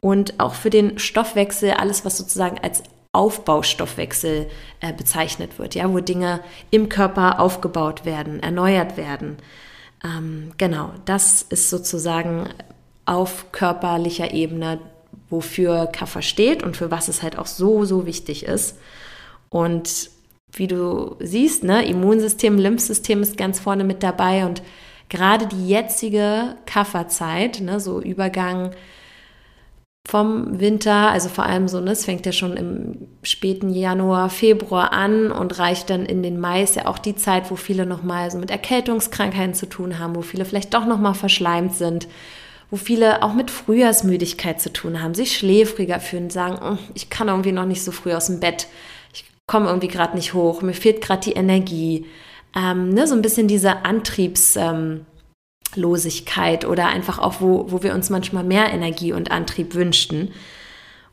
und 0.00 0.40
auch 0.40 0.54
für 0.54 0.70
den 0.70 0.98
Stoffwechsel, 0.98 1.72
alles 1.72 2.06
was 2.06 2.16
sozusagen 2.16 2.58
als 2.58 2.82
Aufbaustoffwechsel 3.12 4.48
äh, 4.80 4.92
bezeichnet 4.92 5.58
wird, 5.58 5.74
ja, 5.74 5.92
wo 5.92 6.00
Dinge 6.00 6.40
im 6.70 6.88
Körper 6.88 7.40
aufgebaut 7.40 8.04
werden, 8.04 8.42
erneuert 8.42 8.96
werden. 8.96 9.36
Ähm, 10.02 10.52
genau, 10.56 10.92
das 11.04 11.42
ist 11.42 11.68
sozusagen 11.68 12.48
auf 13.04 13.52
körperlicher 13.52 14.32
Ebene, 14.32 14.80
wofür 15.28 15.86
Kaffer 15.86 16.22
steht 16.22 16.62
und 16.62 16.76
für 16.76 16.90
was 16.90 17.08
es 17.08 17.22
halt 17.22 17.38
auch 17.38 17.46
so, 17.46 17.84
so 17.84 18.06
wichtig 18.06 18.44
ist. 18.44 18.78
Und 19.50 20.10
wie 20.50 20.66
du 20.66 21.16
siehst, 21.20 21.64
ne, 21.64 21.84
Immunsystem, 21.84 22.58
Lymphsystem 22.58 23.22
ist 23.22 23.36
ganz 23.36 23.60
vorne 23.60 23.84
mit 23.84 24.02
dabei 24.02 24.46
und 24.46 24.62
gerade 25.08 25.46
die 25.46 25.68
jetzige 25.68 26.56
Kafferzeit, 26.64 27.60
ne, 27.60 27.80
so 27.80 28.00
Übergang 28.00 28.72
vom 30.08 30.58
Winter, 30.58 31.10
also 31.10 31.28
vor 31.28 31.44
allem 31.44 31.68
so, 31.68 31.80
ne, 31.80 31.92
es 31.92 32.04
fängt 32.04 32.26
ja 32.26 32.32
schon 32.32 32.56
im 32.56 33.08
späten 33.22 33.70
Januar, 33.70 34.30
Februar 34.30 34.92
an 34.92 35.30
und 35.30 35.58
reicht 35.58 35.90
dann 35.90 36.04
in 36.04 36.22
den 36.22 36.40
Mai, 36.40 36.62
ist 36.62 36.76
ja 36.76 36.86
auch 36.86 36.98
die 36.98 37.14
Zeit, 37.14 37.50
wo 37.50 37.56
viele 37.56 37.86
nochmal 37.86 38.30
so 38.30 38.38
mit 38.38 38.50
Erkältungskrankheiten 38.50 39.54
zu 39.54 39.66
tun 39.66 39.98
haben, 39.98 40.16
wo 40.16 40.22
viele 40.22 40.44
vielleicht 40.44 40.74
doch 40.74 40.86
nochmal 40.86 41.14
verschleimt 41.14 41.74
sind, 41.74 42.08
wo 42.70 42.76
viele 42.76 43.22
auch 43.22 43.32
mit 43.32 43.50
Frühjahrsmüdigkeit 43.50 44.60
zu 44.60 44.72
tun 44.72 45.00
haben, 45.00 45.14
sich 45.14 45.36
schläfriger 45.36 46.00
fühlen, 46.00 46.30
sagen, 46.30 46.58
oh, 46.62 46.78
ich 46.94 47.08
kann 47.08 47.28
irgendwie 47.28 47.52
noch 47.52 47.66
nicht 47.66 47.84
so 47.84 47.92
früh 47.92 48.12
aus 48.12 48.26
dem 48.26 48.40
Bett, 48.40 48.66
ich 49.14 49.24
komme 49.46 49.68
irgendwie 49.68 49.88
gerade 49.88 50.16
nicht 50.16 50.34
hoch, 50.34 50.62
mir 50.62 50.74
fehlt 50.74 51.00
gerade 51.00 51.22
die 51.22 51.34
Energie. 51.34 52.06
Ähm, 52.56 52.90
ne, 52.90 53.06
so 53.06 53.14
ein 53.14 53.22
bisschen 53.22 53.48
diese 53.48 53.84
Antriebslosigkeit 53.84 54.74
ähm, 54.74 55.06
oder 55.76 56.86
einfach 56.86 57.18
auch, 57.18 57.40
wo, 57.40 57.70
wo 57.70 57.82
wir 57.82 57.94
uns 57.94 58.10
manchmal 58.10 58.44
mehr 58.44 58.72
Energie 58.72 59.12
und 59.12 59.30
Antrieb 59.30 59.74
wünschten. 59.74 60.32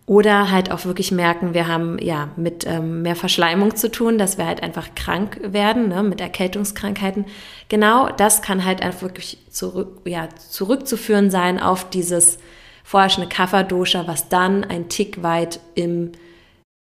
Oder 0.06 0.50
halt 0.50 0.72
auch 0.72 0.86
wirklich 0.86 1.12
merken, 1.12 1.54
wir 1.54 1.68
haben 1.68 2.00
ja 2.00 2.30
mit 2.36 2.66
ähm, 2.66 3.04
mehr 3.04 3.16
Verschleimung 3.16 3.76
zu 3.76 3.92
tun, 3.92 4.18
dass 4.18 4.40
wir 4.40 4.48
halt 4.48 4.64
einfach 4.64 4.96
krank 4.96 5.40
werden, 5.44 5.90
ne, 5.90 6.02
mit 6.02 6.20
Erkältungskrankheiten. 6.20 7.26
Genau 7.68 8.10
das 8.10 8.42
kann 8.42 8.66
halt 8.66 8.82
einfach 8.82 9.04
wirklich 9.04 9.38
zurück, 9.52 10.02
ja, 10.06 10.28
zurückzuführen 10.30 11.30
sein 11.30 11.62
auf 11.62 11.92
dieses 11.92 12.40
vorherrschende 12.84 13.30
Kapha-Dosha, 13.30 14.08
was 14.08 14.30
dann 14.30 14.64
ein 14.64 14.90
Tick 14.90 15.22
weit 15.22 15.60
im, 15.76 16.14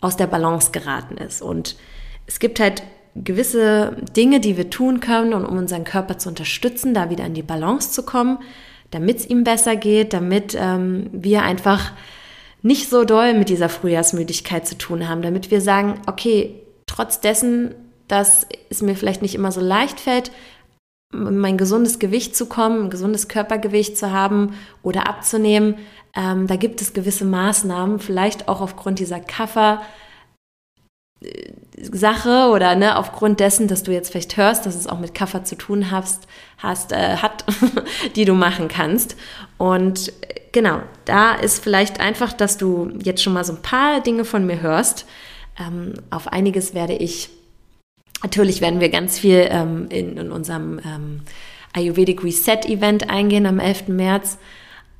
aus 0.01 0.17
der 0.17 0.25
Balance 0.25 0.71
geraten 0.71 1.17
ist. 1.17 1.43
Und 1.43 1.75
es 2.25 2.39
gibt 2.39 2.59
halt 2.59 2.81
gewisse 3.15 3.97
Dinge, 4.15 4.39
die 4.39 4.57
wir 4.57 4.69
tun 4.69 4.99
können, 4.99 5.33
um 5.33 5.57
unseren 5.57 5.83
Körper 5.83 6.17
zu 6.17 6.29
unterstützen, 6.29 6.93
da 6.93 7.09
wieder 7.09 7.25
in 7.25 7.33
die 7.33 7.43
Balance 7.43 7.91
zu 7.91 8.03
kommen, 8.03 8.39
damit 8.89 9.17
es 9.17 9.29
ihm 9.29 9.43
besser 9.43 9.75
geht, 9.75 10.13
damit 10.13 10.55
ähm, 10.59 11.09
wir 11.11 11.43
einfach 11.43 11.91
nicht 12.61 12.89
so 12.89 13.03
doll 13.03 13.33
mit 13.33 13.49
dieser 13.49 13.69
Frühjahrsmüdigkeit 13.69 14.67
zu 14.67 14.77
tun 14.77 15.07
haben, 15.07 15.21
damit 15.21 15.51
wir 15.51 15.61
sagen, 15.61 15.99
okay, 16.07 16.55
trotz 16.85 17.19
dessen, 17.19 17.73
dass 18.07 18.47
es 18.69 18.81
mir 18.81 18.95
vielleicht 18.95 19.21
nicht 19.21 19.35
immer 19.35 19.51
so 19.51 19.61
leicht 19.61 19.99
fällt, 19.99 20.31
mein 21.13 21.57
gesundes 21.57 21.99
Gewicht 21.99 22.35
zu 22.35 22.45
kommen, 22.45 22.85
ein 22.85 22.89
gesundes 22.89 23.27
Körpergewicht 23.27 23.97
zu 23.97 24.11
haben 24.11 24.53
oder 24.83 25.09
abzunehmen, 25.09 25.75
ähm, 26.15 26.47
da 26.47 26.55
gibt 26.55 26.81
es 26.81 26.93
gewisse 26.93 27.25
Maßnahmen, 27.25 27.99
vielleicht 27.99 28.47
auch 28.47 28.61
aufgrund 28.61 28.99
dieser 28.99 29.19
Kaffer. 29.19 29.81
Sache 31.91 32.49
oder 32.51 32.75
ne, 32.75 32.97
aufgrund 32.97 33.39
dessen, 33.39 33.67
dass 33.67 33.83
du 33.83 33.91
jetzt 33.91 34.11
vielleicht 34.11 34.37
hörst, 34.37 34.65
dass 34.65 34.75
es 34.75 34.87
auch 34.87 34.99
mit 34.99 35.13
Kaffer 35.13 35.43
zu 35.43 35.55
tun 35.55 35.91
hast, 35.91 36.27
hast 36.57 36.93
äh, 36.93 37.17
hat, 37.17 37.45
die 38.15 38.25
du 38.25 38.33
machen 38.33 38.67
kannst. 38.67 39.15
Und 39.57 40.13
genau, 40.51 40.81
da 41.05 41.33
ist 41.35 41.61
vielleicht 41.63 41.99
einfach, 41.99 42.33
dass 42.33 42.57
du 42.57 42.91
jetzt 43.03 43.21
schon 43.21 43.33
mal 43.33 43.43
so 43.43 43.53
ein 43.53 43.61
paar 43.61 44.01
Dinge 44.01 44.25
von 44.25 44.45
mir 44.45 44.61
hörst. 44.61 45.05
Ähm, 45.59 45.93
auf 46.09 46.27
einiges 46.27 46.73
werde 46.73 46.93
ich, 46.93 47.29
natürlich 48.23 48.61
werden 48.61 48.79
wir 48.79 48.89
ganz 48.89 49.19
viel 49.19 49.47
ähm, 49.49 49.87
in, 49.89 50.17
in, 50.17 50.31
unserem 50.31 50.79
ähm, 50.85 51.21
Ayurvedic 51.73 52.23
Reset 52.23 52.65
Event 52.65 53.09
eingehen 53.09 53.45
am 53.45 53.59
11. 53.59 53.89
März. 53.89 54.37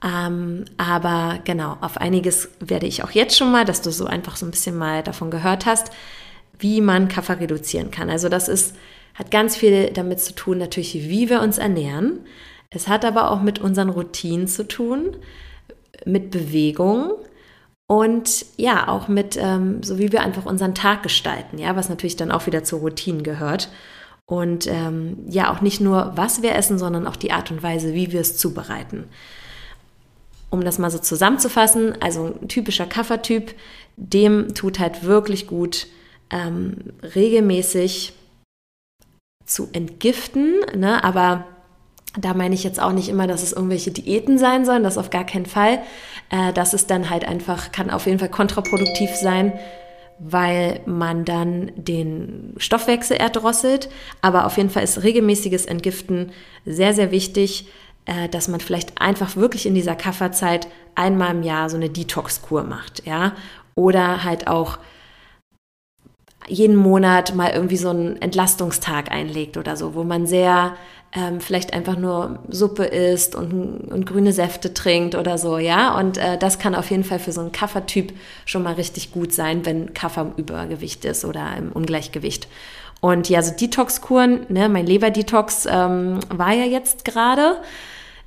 Ähm, 0.03 0.65
aber 0.77 1.39
genau, 1.43 1.77
auf 1.79 1.97
einiges 1.97 2.49
werde 2.59 2.87
ich 2.87 3.03
auch 3.03 3.11
jetzt 3.11 3.37
schon 3.37 3.51
mal, 3.51 3.65
dass 3.65 3.81
du 3.81 3.91
so 3.91 4.05
einfach 4.05 4.35
so 4.35 4.45
ein 4.45 4.51
bisschen 4.51 4.75
mal 4.75 5.03
davon 5.03 5.29
gehört 5.29 5.65
hast, 5.65 5.91
wie 6.61 6.81
man 6.81 7.07
Kaffer 7.07 7.39
reduzieren 7.39 7.91
kann. 7.91 8.09
Also 8.09 8.29
das 8.29 8.47
ist, 8.47 8.75
hat 9.13 9.31
ganz 9.31 9.57
viel 9.57 9.91
damit 9.91 10.19
zu 10.21 10.33
tun, 10.33 10.57
natürlich, 10.57 10.93
wie 10.93 11.29
wir 11.29 11.41
uns 11.41 11.57
ernähren. 11.57 12.21
Es 12.69 12.87
hat 12.87 13.03
aber 13.03 13.31
auch 13.31 13.41
mit 13.41 13.59
unseren 13.59 13.89
Routinen 13.89 14.47
zu 14.47 14.67
tun, 14.67 15.17
mit 16.05 16.31
Bewegung 16.31 17.11
und 17.91 18.45
ja, 18.55 18.87
auch 18.87 19.09
mit, 19.09 19.37
ähm, 19.37 19.83
so 19.83 19.99
wie 19.99 20.13
wir 20.13 20.21
einfach 20.21 20.45
unseren 20.45 20.73
Tag 20.73 21.03
gestalten, 21.03 21.57
ja, 21.57 21.75
was 21.75 21.89
natürlich 21.89 22.15
dann 22.15 22.31
auch 22.31 22.45
wieder 22.45 22.63
zur 22.63 22.79
Routine 22.79 23.21
gehört. 23.21 23.69
Und 24.25 24.65
ähm, 24.67 25.17
ja, 25.27 25.51
auch 25.51 25.59
nicht 25.59 25.81
nur, 25.81 26.13
was 26.15 26.41
wir 26.41 26.55
essen, 26.55 26.79
sondern 26.79 27.05
auch 27.05 27.17
die 27.17 27.33
Art 27.33 27.51
und 27.51 27.61
Weise, 27.61 27.93
wie 27.93 28.13
wir 28.13 28.21
es 28.21 28.37
zubereiten. 28.37 29.09
Um 30.49 30.63
das 30.63 30.79
mal 30.79 30.89
so 30.89 30.99
zusammenzufassen, 30.99 32.01
also 32.01 32.37
ein 32.41 32.47
typischer 32.47 32.85
Kaffertyp, 32.85 33.53
dem 33.97 34.53
tut 34.53 34.79
halt 34.79 35.03
wirklich 35.03 35.47
gut, 35.47 35.87
ähm, 36.31 36.77
regelmäßig 37.15 38.13
zu 39.45 39.69
entgiften, 39.73 40.55
ne? 40.75 41.03
aber 41.03 41.45
da 42.19 42.33
meine 42.33 42.55
ich 42.55 42.63
jetzt 42.63 42.81
auch 42.81 42.91
nicht 42.91 43.09
immer, 43.09 43.27
dass 43.27 43.43
es 43.43 43.53
irgendwelche 43.53 43.91
Diäten 43.91 44.37
sein 44.37 44.65
sollen, 44.65 44.83
das 44.83 44.97
auf 44.97 45.09
gar 45.09 45.25
keinen 45.25 45.45
Fall. 45.45 45.79
Äh, 46.29 46.51
das 46.53 46.73
ist 46.73 46.89
dann 46.89 47.09
halt 47.09 47.25
einfach, 47.25 47.71
kann 47.71 47.89
auf 47.89 48.05
jeden 48.05 48.19
Fall 48.19 48.29
kontraproduktiv 48.29 49.11
sein, 49.11 49.53
weil 50.19 50.81
man 50.85 51.23
dann 51.23 51.71
den 51.75 52.53
Stoffwechsel 52.57 53.17
erdrosselt. 53.17 53.89
Aber 54.21 54.45
auf 54.45 54.57
jeden 54.57 54.69
Fall 54.69 54.83
ist 54.83 55.03
regelmäßiges 55.03 55.65
Entgiften 55.65 56.31
sehr, 56.65 56.93
sehr 56.93 57.11
wichtig, 57.11 57.67
äh, 58.05 58.27
dass 58.27 58.49
man 58.49 58.59
vielleicht 58.59 59.01
einfach 59.01 59.37
wirklich 59.37 59.65
in 59.65 59.75
dieser 59.75 59.95
Kafferzeit 59.95 60.67
einmal 60.95 61.31
im 61.31 61.43
Jahr 61.43 61.69
so 61.69 61.77
eine 61.77 61.89
Detox-Kur 61.89 62.63
macht, 62.63 63.05
ja. 63.05 63.33
Oder 63.75 64.25
halt 64.25 64.47
auch 64.47 64.79
jeden 66.47 66.75
Monat 66.75 67.35
mal 67.35 67.51
irgendwie 67.51 67.77
so 67.77 67.89
einen 67.89 68.21
Entlastungstag 68.21 69.11
einlegt 69.11 69.57
oder 69.57 69.77
so, 69.77 69.95
wo 69.95 70.03
man 70.03 70.25
sehr 70.25 70.75
ähm, 71.13 71.41
vielleicht 71.41 71.73
einfach 71.73 71.97
nur 71.97 72.39
Suppe 72.49 72.85
isst 72.85 73.35
und, 73.35 73.91
und 73.91 74.05
grüne 74.05 74.31
Säfte 74.31 74.73
trinkt 74.73 75.15
oder 75.15 75.37
so, 75.37 75.57
ja. 75.57 75.97
Und 75.97 76.17
äh, 76.17 76.37
das 76.37 76.57
kann 76.57 76.73
auf 76.73 76.89
jeden 76.89 77.03
Fall 77.03 77.19
für 77.19 77.31
so 77.31 77.41
einen 77.41 77.51
Kaffertyp 77.51 78.13
schon 78.45 78.63
mal 78.63 78.73
richtig 78.73 79.11
gut 79.11 79.33
sein, 79.33 79.65
wenn 79.65 79.93
Kaffer 79.93 80.21
im 80.21 80.33
Übergewicht 80.37 81.03
ist 81.05 81.25
oder 81.25 81.55
im 81.57 81.71
Ungleichgewicht. 81.71 82.47
Und 83.01 83.29
ja, 83.29 83.41
so 83.41 83.53
Detox-Kuren, 83.53 84.45
ne, 84.49 84.69
mein 84.69 84.85
Leber-Detox 84.85 85.67
ähm, 85.69 86.19
war 86.29 86.53
ja 86.53 86.65
jetzt 86.65 87.03
gerade 87.03 87.57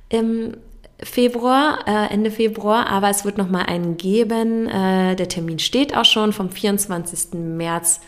im 0.09 0.57
Februar, 1.05 1.79
äh, 1.87 2.11
Ende 2.11 2.31
Februar, 2.31 2.87
aber 2.87 3.09
es 3.09 3.25
wird 3.25 3.37
noch 3.37 3.47
mal 3.47 3.63
einen 3.63 3.95
geben. 3.95 4.67
Äh, 4.67 5.15
der 5.15 5.29
Termin 5.29 5.59
steht 5.59 5.95
auch 5.95 6.05
schon 6.05 6.33
vom 6.33 6.49
24. 6.49 7.33
März 7.39 8.01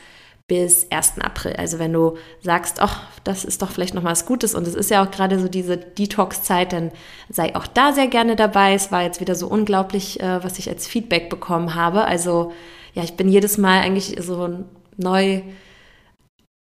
bis 0.48 0.88
1. 0.90 1.20
April. 1.22 1.54
Also 1.58 1.78
wenn 1.78 1.94
du 1.94 2.18
sagst, 2.42 2.82
ach, 2.82 3.04
das 3.24 3.46
ist 3.46 3.62
doch 3.62 3.70
vielleicht 3.70 3.94
noch 3.94 4.02
mal 4.02 4.12
was 4.12 4.26
Gutes 4.26 4.56
und 4.56 4.66
es 4.66 4.76
ist 4.76 4.90
ja 4.90 5.04
auch 5.06 5.12
gerade 5.12 5.40
so 5.40 5.48
diese 5.48 5.78
Detox-Zeit, 5.78 6.74
dann 6.74 6.92
sei 7.30 7.56
auch 7.56 7.68
da 7.68 7.94
sehr 7.94 8.08
gerne 8.08 8.36
dabei. 8.36 8.74
Es 8.74 8.92
war 8.92 9.04
jetzt 9.04 9.22
wieder 9.22 9.36
so 9.36 9.48
unglaublich, 9.48 10.20
äh, 10.20 10.44
was 10.44 10.58
ich 10.58 10.68
als 10.68 10.88
Feedback 10.88 11.30
bekommen 11.30 11.76
habe. 11.76 12.06
Also 12.06 12.52
ja, 12.94 13.04
ich 13.04 13.16
bin 13.16 13.30
jedes 13.30 13.58
Mal 13.58 13.82
eigentlich 13.82 14.16
so 14.20 14.66
neu 14.98 15.42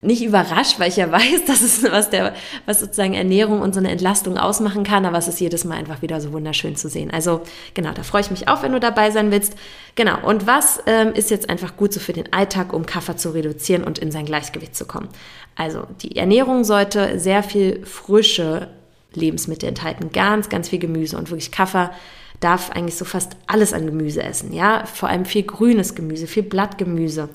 nicht 0.04 0.24
überrascht, 0.24 0.80
weil 0.80 0.90
ich 0.90 0.98
ja 0.98 1.12
weiß, 1.12 1.46
dass 1.46 1.62
es 1.62 1.84
was 1.84 2.10
der, 2.10 2.34
was 2.66 2.80
sozusagen 2.80 3.14
Ernährung 3.14 3.62
und 3.62 3.74
so 3.74 3.80
eine 3.80 3.92
Entlastung 3.92 4.38
ausmachen 4.38 4.84
kann, 4.84 5.06
aber 5.06 5.18
es 5.18 5.28
ist 5.28 5.40
jedes 5.40 5.64
Mal 5.64 5.78
einfach 5.78 6.02
wieder 6.02 6.20
so 6.20 6.32
wunderschön 6.32 6.76
zu 6.76 6.90
sehen. 6.90 7.12
Also 7.12 7.42
genau, 7.74 7.92
da 7.94 8.04
freue 8.04 8.22
ich 8.22 8.32
mich 8.32 8.48
auch, 8.48 8.64
wenn 8.64 8.72
du 8.72 8.80
dabei 8.80 9.12
sein 9.12 9.32
willst. 9.32 9.56
Genau. 9.96 10.18
Und 10.26 10.48
was 10.48 10.82
ähm, 10.88 11.14
ist 11.14 11.30
jetzt 11.30 11.50
einfach 11.50 11.78
gut 11.78 11.94
so 11.94 12.00
für 12.00 12.14
den 12.14 12.34
Alltag, 12.34 12.74
um 12.74 12.86
Kaffer 12.86 13.18
zu 13.18 13.30
reduzieren 13.30 13.84
und 13.84 14.00
in 14.00 14.12
sein 14.12 14.26
Gleichgewicht 14.26 14.76
zu 14.76 14.86
kommen? 14.86 15.10
Also 15.56 15.86
die 16.02 16.16
Ernährung 16.16 16.64
sollte 16.64 17.20
sehr 17.20 17.44
viel 17.44 17.86
frische 17.86 18.70
Lebensmittel 19.14 19.70
enthalten, 19.70 20.12
ganz, 20.12 20.50
ganz 20.50 20.70
viel 20.70 20.80
Gemüse 20.80 21.18
und 21.18 21.30
wirklich 21.30 21.52
Kaffer 21.52 21.92
darf 22.40 22.72
eigentlich 22.72 22.96
so 22.96 23.06
fast 23.06 23.34
alles 23.46 23.72
an 23.72 23.86
Gemüse 23.86 24.24
essen, 24.24 24.52
ja, 24.52 24.86
vor 24.86 25.10
allem 25.10 25.26
viel 25.26 25.44
grünes 25.44 25.94
Gemüse, 25.94 26.26
viel 26.26 26.44
Blattgemüse, 26.44 27.30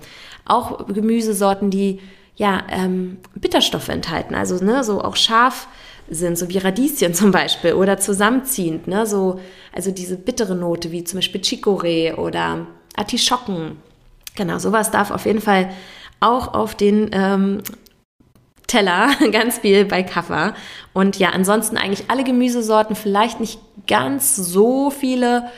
auch 0.45 0.87
Gemüsesorten, 0.89 1.71
die 1.71 2.01
ja, 2.37 2.65
ähm, 2.71 3.19
Bitterstoffe 3.35 3.89
enthalten, 3.89 4.35
also 4.35 4.63
ne, 4.63 4.85
so 4.85 5.03
auch 5.03 5.17
scharf 5.17 5.69
sind, 6.09 6.39
so 6.39 6.49
wie 6.49 6.59
Radieschen 6.59 7.15
zum 7.15 7.33
Beispiel 7.33 7.73
oder 7.73 7.99
zusammenziehend, 7.99 8.87
ne, 8.87 9.07
so, 9.07 9.41
also 9.75 9.91
diese 9.91 10.17
bittere 10.17 10.55
Note 10.55 10.93
wie 10.93 11.05
zum 11.05 11.19
Beispiel 11.19 11.41
Chicorée 11.41 12.15
oder 12.15 12.67
Artischocken. 12.95 13.79
Genau, 14.35 14.59
sowas 14.59 14.91
darf 14.91 15.11
auf 15.11 15.25
jeden 15.25 15.41
Fall 15.41 15.71
auch 16.21 16.55
auf 16.55 16.75
den 16.75 17.11
ähm, 17.13 17.63
Teller, 18.67 19.11
ganz 19.33 19.59
viel 19.59 19.85
bei 19.85 20.03
Kaffer. 20.03 20.55
Und 20.93 21.19
ja, 21.19 21.31
ansonsten 21.31 21.77
eigentlich 21.77 22.11
alle 22.11 22.25
Gemüsesorten, 22.25 22.97
vielleicht 22.97 23.41
nicht 23.41 23.59
ganz 23.87 24.37
so 24.37 24.91
viele 24.91 25.51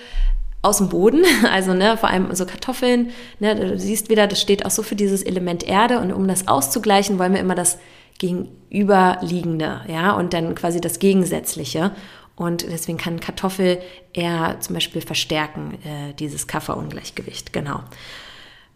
aus 0.62 0.78
dem 0.78 0.88
Boden, 0.88 1.24
also 1.52 1.74
ne, 1.74 1.96
vor 1.96 2.08
allem 2.08 2.34
so 2.34 2.46
Kartoffeln, 2.46 3.10
ne, 3.38 3.54
du 3.54 3.78
siehst 3.78 4.10
wieder, 4.10 4.26
das 4.26 4.40
steht 4.40 4.66
auch 4.66 4.70
so 4.70 4.82
für 4.82 4.96
dieses 4.96 5.22
Element 5.22 5.66
Erde 5.66 6.00
und 6.00 6.12
um 6.12 6.26
das 6.26 6.48
auszugleichen, 6.48 7.18
wollen 7.18 7.32
wir 7.32 7.40
immer 7.40 7.54
das 7.54 7.78
Gegenüberliegende, 8.18 9.82
ja, 9.88 10.12
und 10.12 10.34
dann 10.34 10.54
quasi 10.54 10.80
das 10.80 10.98
Gegensätzliche. 10.98 11.92
Und 12.34 12.62
deswegen 12.70 12.98
kann 12.98 13.18
Kartoffel 13.18 13.80
eher 14.12 14.58
zum 14.60 14.74
Beispiel 14.74 15.02
verstärken, 15.02 15.78
äh, 15.84 16.14
dieses 16.14 16.46
Kafferungleichgewicht, 16.46 17.52
genau. 17.52 17.80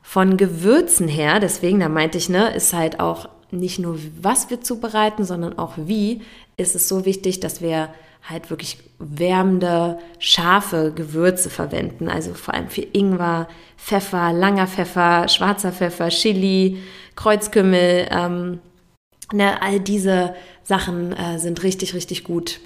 Von 0.02 0.36
Gewürzen 0.36 1.06
her, 1.06 1.38
deswegen, 1.38 1.80
da 1.80 1.88
meinte 1.88 2.18
ich, 2.18 2.28
ne, 2.28 2.52
ist 2.54 2.72
halt 2.72 3.00
auch 3.00 3.28
nicht 3.50 3.78
nur, 3.78 3.98
was 4.20 4.50
wir 4.50 4.60
zubereiten, 4.60 5.24
sondern 5.24 5.58
auch 5.58 5.74
wie, 5.76 6.22
ist 6.56 6.74
es 6.74 6.88
so 6.88 7.04
wichtig, 7.04 7.40
dass 7.40 7.60
wir 7.60 7.90
halt 8.22 8.50
wirklich 8.50 8.78
wärmende, 8.98 9.98
scharfe 10.18 10.92
Gewürze 10.94 11.50
verwenden. 11.50 12.08
Also 12.08 12.34
vor 12.34 12.54
allem 12.54 12.68
für 12.68 12.82
Ingwer, 12.82 13.48
Pfeffer, 13.76 14.32
langer 14.32 14.66
Pfeffer, 14.66 15.28
schwarzer 15.28 15.72
Pfeffer, 15.72 16.08
Chili, 16.08 16.78
Kreuzkümmel. 17.16 18.08
Ähm, 18.10 18.60
ne, 19.32 19.60
all 19.60 19.80
diese 19.80 20.34
Sachen 20.62 21.12
äh, 21.12 21.38
sind 21.38 21.62
richtig, 21.62 21.94
richtig 21.94 22.24
gut 22.24 22.60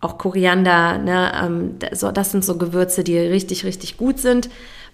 auch 0.00 0.18
Koriander, 0.18 0.98
ne, 0.98 1.32
ähm, 1.42 1.78
das 1.78 2.30
sind 2.30 2.44
so 2.44 2.58
Gewürze, 2.58 3.02
die 3.02 3.18
richtig, 3.18 3.64
richtig 3.64 3.96
gut 3.96 4.18
sind 4.18 4.50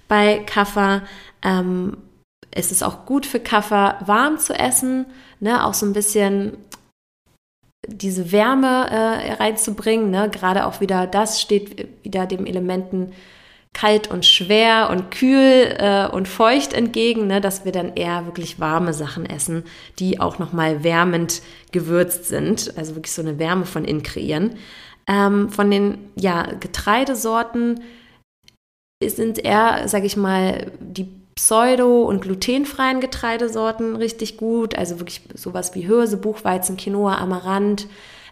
bei 0.09 0.39
Kaffer. 0.39 1.03
Ähm, 1.43 1.97
es 2.51 2.71
ist 2.71 2.83
auch 2.83 3.05
gut 3.07 3.27
für 3.27 3.41
Kaffer, 3.41 3.99
warm 4.07 4.39
zu 4.39 4.55
essen, 4.55 5.07
ne, 5.41 5.65
auch 5.65 5.75
so 5.75 5.87
ein 5.87 5.93
bisschen 5.93 6.57
diese 7.87 8.33
Wärme 8.33 8.91
äh, 8.91 9.33
reinzubringen. 9.35 10.11
Ne? 10.11 10.31
Gerade 10.31 10.67
auch 10.67 10.81
wieder, 10.81 11.07
das 11.07 11.41
steht 11.41 11.89
wieder 12.05 12.27
dem 12.27 12.47
Elementen 12.47 13.13
kalt 13.73 14.11
und 14.11 14.27
schwer 14.27 14.91
und 14.91 15.11
kühl 15.11 15.75
äh, 15.79 16.07
und 16.07 16.29
feucht 16.29 16.75
entgegen, 16.75 17.27
ne? 17.27 17.41
dass 17.41 17.65
wir 17.65 17.73
dann 17.73 17.95
eher 17.95 18.27
wirklich 18.27 18.61
warme 18.61 18.93
Sachen 18.93 19.25
essen, 19.25 19.65
die 19.99 20.21
auch 20.21 20.39
nochmal 20.39 20.85
wärmend 20.85 21.43
gewürzt 21.73 22.27
sind, 22.27 22.77
also 22.77 22.95
wirklich 22.95 23.13
so 23.13 23.23
eine 23.23 23.39
Wärme 23.39 23.65
von 23.65 23.85
innen 23.85 24.03
kreieren. 24.03 24.57
Ähm, 25.09 25.49
von 25.49 25.71
den 25.71 26.11
ja, 26.17 26.43
Getreidesorten 26.61 27.81
sind 29.03 29.45
eher, 29.45 29.89
sage 29.89 30.07
ich 30.07 30.17
mal, 30.17 30.71
die 30.79 31.22
pseudo- 31.43 32.05
und 32.05 32.23
glutenfreien 32.23 33.01
Getreidesorten 33.01 33.97
richtig 33.97 34.37
gut. 34.37 34.79
Also 34.79 35.01
wirklich 35.01 35.23
sowas 35.35 35.75
wie 35.75 35.81
Hirse, 35.81 36.17
Buchweizen, 36.17 36.77
Quinoa, 36.77 37.17
Amaranth. 37.17 37.89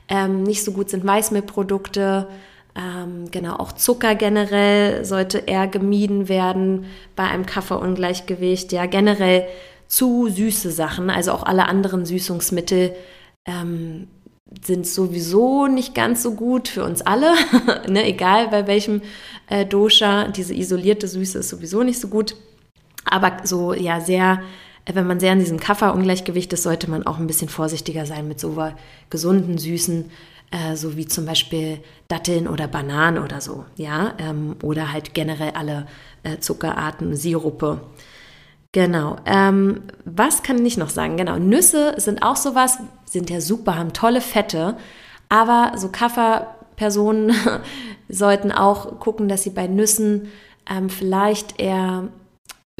Ähm, 0.08 0.44
nicht 0.44 0.62
so 0.62 0.70
gut 0.70 0.90
sind 0.90 1.04
Weißmehlprodukte. 1.04 2.28
Ähm, 2.76 3.28
genau, 3.32 3.56
auch 3.56 3.72
Zucker 3.72 4.14
generell 4.14 5.04
sollte 5.04 5.38
eher 5.38 5.66
gemieden 5.66 6.28
werden 6.28 6.84
bei 7.16 7.24
einem 7.24 7.46
Kaffeeungleichgewicht. 7.46 8.70
Ja, 8.70 8.86
generell 8.86 9.44
zu 9.88 10.28
süße 10.28 10.70
Sachen, 10.70 11.10
also 11.10 11.32
auch 11.32 11.42
alle 11.42 11.66
anderen 11.66 12.06
Süßungsmittel 12.06 12.94
ähm, 13.44 14.06
sind 14.64 14.86
sowieso 14.86 15.66
nicht 15.66 15.96
ganz 15.96 16.22
so 16.22 16.34
gut 16.36 16.68
für 16.68 16.84
uns 16.84 17.02
alle, 17.02 17.32
ne? 17.88 18.04
egal 18.04 18.46
bei 18.48 18.68
welchem 18.68 19.02
äh, 19.48 19.66
Dosha. 19.66 20.28
Diese 20.28 20.54
isolierte 20.54 21.08
Süße 21.08 21.40
ist 21.40 21.48
sowieso 21.48 21.82
nicht 21.82 21.98
so 21.98 22.06
gut. 22.06 22.36
Aber 23.04 23.38
so, 23.44 23.72
ja, 23.72 24.00
sehr, 24.00 24.42
wenn 24.86 25.06
man 25.06 25.20
sehr 25.20 25.32
an 25.32 25.38
diesem 25.38 25.60
Kafferungleichgewicht 25.60 26.52
ist, 26.52 26.62
sollte 26.62 26.90
man 26.90 27.06
auch 27.06 27.18
ein 27.18 27.26
bisschen 27.26 27.48
vorsichtiger 27.48 28.06
sein 28.06 28.28
mit 28.28 28.40
so 28.40 28.56
gesunden, 29.08 29.58
süßen, 29.58 30.10
äh, 30.50 30.76
so 30.76 30.96
wie 30.96 31.06
zum 31.06 31.26
Beispiel 31.26 31.78
Datteln 32.08 32.48
oder 32.48 32.66
Bananen 32.66 33.22
oder 33.22 33.40
so, 33.40 33.64
ja, 33.76 34.14
ähm, 34.18 34.56
oder 34.62 34.92
halt 34.92 35.14
generell 35.14 35.52
alle 35.52 35.86
äh, 36.22 36.38
Zuckerarten, 36.38 37.14
Sirupe. 37.16 37.80
Genau. 38.72 39.16
Ähm, 39.26 39.82
was 40.04 40.42
kann 40.42 40.64
ich 40.64 40.76
noch 40.76 40.90
sagen? 40.90 41.16
Genau, 41.16 41.38
Nüsse 41.38 41.94
sind 41.96 42.22
auch 42.22 42.36
sowas, 42.36 42.78
sind 43.04 43.28
ja 43.30 43.40
super, 43.40 43.76
haben 43.76 43.92
tolle 43.92 44.20
Fette, 44.20 44.76
aber 45.28 45.72
so 45.76 45.88
Kafferpersonen 45.88 47.32
sollten 48.08 48.52
auch 48.52 49.00
gucken, 49.00 49.28
dass 49.28 49.42
sie 49.42 49.50
bei 49.50 49.66
Nüssen 49.66 50.28
ähm, 50.68 50.88
vielleicht 50.88 51.60
eher 51.60 52.08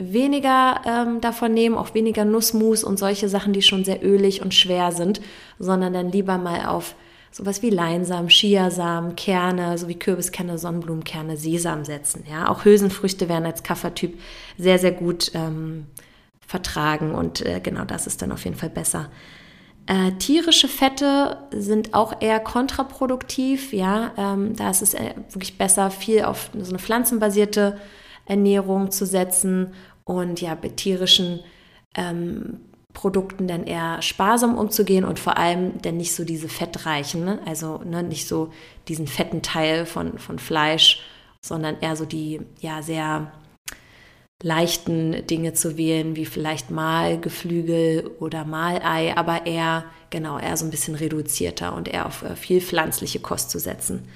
weniger 0.00 0.80
ähm, 0.86 1.20
davon 1.20 1.54
nehmen, 1.54 1.76
auch 1.76 1.94
weniger 1.94 2.24
Nussmus 2.24 2.84
und 2.84 2.98
solche 2.98 3.28
Sachen, 3.28 3.52
die 3.52 3.62
schon 3.62 3.84
sehr 3.84 4.04
ölig 4.04 4.42
und 4.42 4.54
schwer 4.54 4.92
sind, 4.92 5.20
sondern 5.58 5.92
dann 5.92 6.10
lieber 6.10 6.38
mal 6.38 6.66
auf 6.66 6.94
sowas 7.30 7.62
wie 7.62 7.70
Leinsamen, 7.70 8.28
Chiasamen, 8.28 9.14
Kerne, 9.16 9.78
sowie 9.78 9.94
Kürbiskerne, 9.94 10.58
Sonnenblumenkerne, 10.58 11.36
Sesam 11.36 11.84
setzen. 11.84 12.24
Ja, 12.30 12.48
auch 12.48 12.64
Hülsenfrüchte 12.64 13.28
werden 13.28 13.46
als 13.46 13.62
Kaffertyp 13.62 14.18
sehr, 14.58 14.78
sehr 14.78 14.92
gut 14.92 15.30
ähm, 15.34 15.86
vertragen 16.46 17.14
und 17.14 17.44
äh, 17.46 17.60
genau 17.60 17.84
das 17.84 18.06
ist 18.06 18.22
dann 18.22 18.32
auf 18.32 18.44
jeden 18.44 18.56
Fall 18.56 18.70
besser. 18.70 19.10
Äh, 19.86 20.12
tierische 20.18 20.68
Fette 20.68 21.38
sind 21.50 21.94
auch 21.94 22.20
eher 22.20 22.40
kontraproduktiv. 22.40 23.72
Ja, 23.72 24.12
ähm, 24.16 24.54
da 24.56 24.70
ist 24.70 24.82
es 24.82 24.94
äh, 24.94 25.14
wirklich 25.30 25.58
besser, 25.58 25.90
viel 25.90 26.24
auf 26.24 26.50
so 26.58 26.70
eine 26.70 26.78
pflanzenbasierte 26.78 27.78
Ernährung 28.26 28.90
zu 28.90 29.06
setzen 29.06 29.72
und 30.04 30.40
ja, 30.40 30.56
mit 30.60 30.76
tierischen 30.76 31.40
ähm, 31.94 32.60
Produkten 32.92 33.46
dann 33.46 33.64
eher 33.64 34.02
sparsam 34.02 34.58
umzugehen 34.58 35.04
und 35.04 35.18
vor 35.18 35.36
allem 35.36 35.80
dann 35.82 35.96
nicht 35.96 36.14
so 36.14 36.24
diese 36.24 36.48
fettreichen, 36.48 37.24
ne? 37.24 37.38
also 37.46 37.78
ne, 37.78 38.02
nicht 38.02 38.26
so 38.26 38.50
diesen 38.88 39.06
fetten 39.06 39.42
Teil 39.42 39.86
von, 39.86 40.18
von 40.18 40.38
Fleisch, 40.38 41.00
sondern 41.44 41.76
eher 41.80 41.96
so 41.96 42.04
die 42.04 42.40
ja 42.60 42.82
sehr 42.82 43.32
leichten 44.42 45.26
Dinge 45.26 45.52
zu 45.52 45.76
wählen, 45.76 46.16
wie 46.16 46.26
vielleicht 46.26 46.70
mal 46.70 47.20
Geflügel 47.20 48.10
oder 48.20 48.44
Malei, 48.44 49.16
aber 49.16 49.46
eher 49.46 49.84
genau 50.08 50.38
eher 50.38 50.56
so 50.56 50.64
ein 50.64 50.70
bisschen 50.70 50.94
reduzierter 50.94 51.74
und 51.74 51.88
eher 51.88 52.06
auf 52.06 52.22
äh, 52.22 52.34
viel 52.36 52.60
pflanzliche 52.60 53.20
Kost 53.20 53.50
zu 53.50 53.58
setzen. 53.58 54.08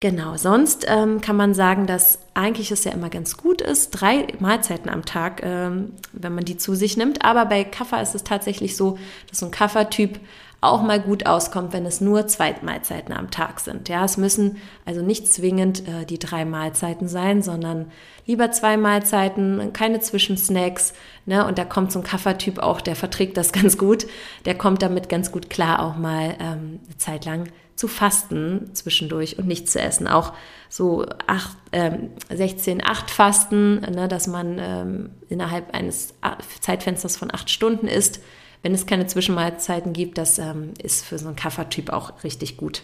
Genau, 0.00 0.36
sonst 0.36 0.84
ähm, 0.86 1.20
kann 1.20 1.36
man 1.36 1.54
sagen, 1.54 1.86
dass 1.86 2.18
eigentlich 2.34 2.70
es 2.70 2.84
ja 2.84 2.92
immer 2.92 3.08
ganz 3.08 3.36
gut 3.36 3.62
ist, 3.62 3.90
drei 3.90 4.26
Mahlzeiten 4.38 4.90
am 4.90 5.04
Tag, 5.04 5.42
ähm, 5.42 5.92
wenn 6.12 6.34
man 6.34 6.44
die 6.44 6.58
zu 6.58 6.74
sich 6.74 6.96
nimmt. 6.96 7.24
Aber 7.24 7.46
bei 7.46 7.64
Kaffer 7.64 8.02
ist 8.02 8.14
es 8.14 8.24
tatsächlich 8.24 8.76
so, 8.76 8.98
dass 9.30 9.38
so 9.38 9.46
ein 9.46 9.52
Kaffertyp 9.52 10.20
auch 10.64 10.82
mal 10.82 11.00
gut 11.00 11.26
auskommt, 11.26 11.72
wenn 11.72 11.86
es 11.86 12.00
nur 12.00 12.26
zwei 12.26 12.54
Mahlzeiten 12.62 13.12
am 13.14 13.30
Tag 13.30 13.60
sind. 13.60 13.88
Ja, 13.88 14.04
es 14.04 14.16
müssen 14.16 14.58
also 14.84 15.02
nicht 15.02 15.30
zwingend 15.30 15.86
äh, 15.88 16.04
die 16.04 16.18
drei 16.18 16.44
Mahlzeiten 16.44 17.08
sein, 17.08 17.42
sondern 17.42 17.90
lieber 18.26 18.50
zwei 18.50 18.76
Mahlzeiten, 18.76 19.72
keine 19.72 20.00
Zwischensnacks. 20.00 20.94
Ne? 21.26 21.46
Und 21.46 21.58
da 21.58 21.64
kommt 21.64 21.92
so 21.92 22.00
ein 22.00 22.04
Kaffertyp 22.04 22.58
auch, 22.58 22.80
der 22.80 22.96
verträgt 22.96 23.36
das 23.36 23.52
ganz 23.52 23.78
gut. 23.78 24.06
Der 24.44 24.54
kommt 24.54 24.82
damit 24.82 25.08
ganz 25.08 25.32
gut 25.32 25.50
klar, 25.50 25.84
auch 25.84 25.96
mal 25.96 26.36
ähm, 26.40 26.80
eine 26.86 26.96
Zeit 26.98 27.24
lang 27.24 27.48
zu 27.76 27.88
fasten 27.88 28.70
zwischendurch 28.72 29.38
und 29.38 29.46
nichts 29.46 29.72
zu 29.72 29.80
essen. 29.80 30.06
Auch 30.06 30.32
so 30.68 31.06
8, 31.26 31.56
ähm, 31.72 32.10
16, 32.30 32.84
8 32.84 33.10
Fasten, 33.10 33.80
ne, 33.80 34.08
dass 34.08 34.26
man 34.26 34.58
ähm, 34.60 35.10
innerhalb 35.28 35.74
eines 35.74 36.14
Zeitfensters 36.60 37.16
von 37.16 37.32
acht 37.32 37.50
Stunden 37.50 37.88
isst. 37.88 38.20
Wenn 38.64 38.72
es 38.72 38.86
keine 38.86 39.06
Zwischenmahlzeiten 39.06 39.92
gibt, 39.92 40.16
das 40.16 40.38
ähm, 40.38 40.72
ist 40.82 41.04
für 41.04 41.18
so 41.18 41.26
einen 41.26 41.36
Kaffertyp 41.36 41.90
auch 41.90 42.24
richtig 42.24 42.56
gut. 42.56 42.82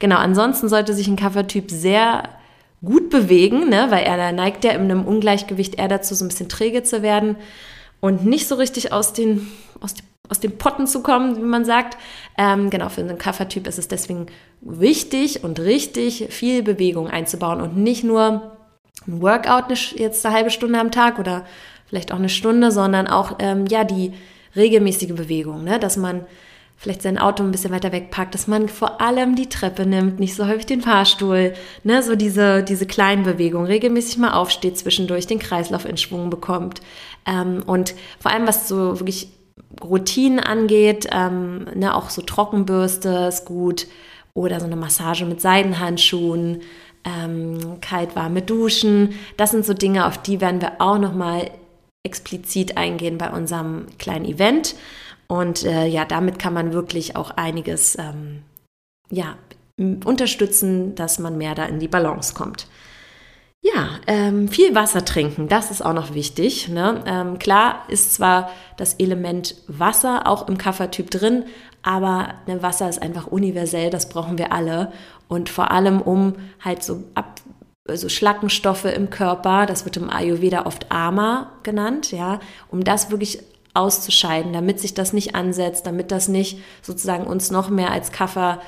Genau, 0.00 0.16
ansonsten 0.16 0.68
sollte 0.68 0.92
sich 0.92 1.06
ein 1.06 1.14
Kaffertyp 1.14 1.70
sehr 1.70 2.28
gut 2.84 3.10
bewegen, 3.10 3.68
ne, 3.68 3.86
weil 3.90 4.02
er 4.02 4.32
neigt 4.32 4.64
ja 4.64 4.72
in 4.72 4.82
einem 4.82 5.04
Ungleichgewicht 5.04 5.76
eher 5.76 5.86
dazu, 5.86 6.16
so 6.16 6.24
ein 6.24 6.28
bisschen 6.28 6.48
träge 6.48 6.82
zu 6.82 7.02
werden 7.02 7.36
und 8.00 8.24
nicht 8.24 8.48
so 8.48 8.56
richtig 8.56 8.92
aus 8.92 9.12
den, 9.12 9.46
aus 9.80 9.94
den 9.94 10.04
aus 10.30 10.38
den 10.38 10.56
Potten 10.56 10.86
zu 10.86 11.02
kommen, 11.02 11.36
wie 11.36 11.40
man 11.40 11.64
sagt. 11.64 11.98
Ähm, 12.38 12.70
genau, 12.70 12.88
für 12.88 13.00
einen 13.00 13.18
Kaffertyp 13.18 13.66
ist 13.66 13.78
es 13.78 13.88
deswegen 13.88 14.26
wichtig 14.60 15.42
und 15.42 15.58
richtig, 15.58 16.28
viel 16.30 16.62
Bewegung 16.62 17.08
einzubauen 17.08 17.60
und 17.60 17.76
nicht 17.76 18.04
nur 18.04 18.52
ein 19.06 19.20
Workout 19.22 19.64
jetzt 19.96 20.24
eine 20.24 20.34
halbe 20.34 20.50
Stunde 20.50 20.78
am 20.78 20.92
Tag 20.92 21.18
oder 21.18 21.44
vielleicht 21.86 22.12
auch 22.12 22.18
eine 22.18 22.28
Stunde, 22.28 22.70
sondern 22.70 23.08
auch 23.08 23.36
ähm, 23.40 23.66
ja 23.66 23.82
die 23.82 24.12
regelmäßige 24.56 25.14
Bewegung, 25.14 25.64
ne? 25.64 25.78
dass 25.78 25.96
man 25.96 26.24
vielleicht 26.80 27.02
sein 27.02 27.18
Auto 27.18 27.42
ein 27.42 27.50
bisschen 27.50 27.72
weiter 27.72 27.92
wegpackt, 27.92 28.32
dass 28.32 28.46
man 28.46 28.66
vor 28.70 29.02
allem 29.02 29.36
die 29.36 29.50
Treppe 29.50 29.84
nimmt, 29.84 30.18
nicht 30.18 30.34
so 30.34 30.46
häufig 30.46 30.64
den 30.64 30.80
Fahrstuhl, 30.80 31.52
ne, 31.84 32.02
so 32.02 32.16
diese, 32.16 32.62
diese 32.62 32.86
kleinen 32.86 33.22
Bewegungen, 33.22 33.66
regelmäßig 33.66 34.16
mal 34.16 34.32
aufsteht 34.32 34.78
zwischendurch, 34.78 35.26
den 35.26 35.38
Kreislauf 35.38 35.84
in 35.84 35.98
Schwung 35.98 36.30
bekommt. 36.30 36.80
Ähm, 37.26 37.62
und 37.66 37.94
vor 38.18 38.30
allem, 38.30 38.46
was 38.46 38.66
so 38.66 38.98
wirklich 38.98 39.28
Routinen 39.84 40.40
angeht, 40.40 41.06
ähm, 41.12 41.66
ne, 41.74 41.94
auch 41.94 42.08
so 42.08 42.22
Trockenbürste 42.22 43.26
ist 43.28 43.44
gut 43.44 43.86
oder 44.32 44.58
so 44.58 44.64
eine 44.64 44.76
Massage 44.76 45.26
mit 45.26 45.42
Seidenhandschuhen, 45.42 46.62
ähm, 47.04 47.78
kalt-warme 47.82 48.40
Duschen. 48.40 49.10
Das 49.36 49.50
sind 49.50 49.66
so 49.66 49.74
Dinge, 49.74 50.06
auf 50.06 50.16
die 50.16 50.40
werden 50.40 50.62
wir 50.62 50.80
auch 50.80 50.98
nochmal 50.98 51.50
explizit 52.02 52.76
eingehen 52.76 53.18
bei 53.18 53.30
unserem 53.30 53.86
kleinen 53.98 54.24
Event. 54.24 54.74
Und 55.28 55.64
äh, 55.64 55.86
ja, 55.86 56.04
damit 56.04 56.38
kann 56.38 56.54
man 56.54 56.72
wirklich 56.72 57.16
auch 57.16 57.30
einiges 57.30 57.96
ähm, 57.98 58.42
ja, 59.10 59.36
unterstützen, 59.78 60.94
dass 60.94 61.18
man 61.18 61.38
mehr 61.38 61.54
da 61.54 61.64
in 61.64 61.78
die 61.78 61.88
Balance 61.88 62.34
kommt. 62.34 62.66
Ja, 63.62 64.00
ähm, 64.06 64.48
viel 64.48 64.74
Wasser 64.74 65.04
trinken, 65.04 65.46
das 65.46 65.70
ist 65.70 65.84
auch 65.84 65.92
noch 65.92 66.14
wichtig. 66.14 66.68
Ne? 66.68 67.04
Ähm, 67.06 67.38
klar 67.38 67.84
ist 67.88 68.14
zwar 68.14 68.50
das 68.78 68.94
Element 68.94 69.54
Wasser 69.68 70.26
auch 70.26 70.48
im 70.48 70.56
Kaffertyp 70.56 71.10
drin, 71.10 71.44
aber 71.82 72.34
ne, 72.46 72.62
Wasser 72.62 72.88
ist 72.88 73.02
einfach 73.02 73.26
universell, 73.26 73.90
das 73.90 74.08
brauchen 74.08 74.38
wir 74.38 74.52
alle. 74.52 74.92
Und 75.28 75.50
vor 75.50 75.70
allem 75.70 76.00
um 76.00 76.36
halt 76.60 76.82
so 76.82 77.04
ab, 77.14 77.40
also 77.90 78.08
Schlackenstoffe 78.08 78.86
im 78.86 79.10
Körper, 79.10 79.66
das 79.66 79.84
wird 79.84 79.96
im 79.96 80.10
Ayurveda 80.10 80.66
oft 80.66 80.90
Ama 80.90 81.52
genannt, 81.62 82.12
ja, 82.12 82.40
um 82.70 82.84
das 82.84 83.10
wirklich 83.10 83.40
auszuscheiden, 83.74 84.52
damit 84.52 84.80
sich 84.80 84.94
das 84.94 85.12
nicht 85.12 85.34
ansetzt, 85.34 85.86
damit 85.86 86.10
das 86.10 86.28
nicht 86.28 86.58
sozusagen 86.82 87.26
uns 87.26 87.50
noch 87.50 87.68
mehr 87.68 87.92
als 87.92 88.12
Kaffer 88.12 88.60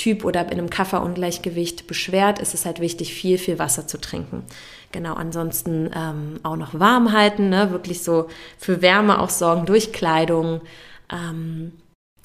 Typ 0.00 0.24
oder 0.24 0.46
in 0.46 0.52
einem 0.52 0.70
Kafferungleichgewicht 0.70 1.86
beschwert, 1.86 2.38
ist 2.38 2.54
es 2.54 2.64
halt 2.64 2.80
wichtig, 2.80 3.12
viel, 3.12 3.36
viel 3.36 3.58
Wasser 3.58 3.86
zu 3.86 4.00
trinken. 4.00 4.44
Genau, 4.92 5.12
ansonsten 5.12 5.90
ähm, 5.94 6.40
auch 6.42 6.56
noch 6.56 6.78
warm 6.78 7.12
halten, 7.12 7.50
ne? 7.50 7.70
wirklich 7.70 8.02
so 8.02 8.28
für 8.56 8.80
Wärme 8.80 9.20
auch 9.20 9.28
sorgen 9.28 9.66
durch 9.66 9.92
Kleidung. 9.92 10.62
Ähm, 11.12 11.72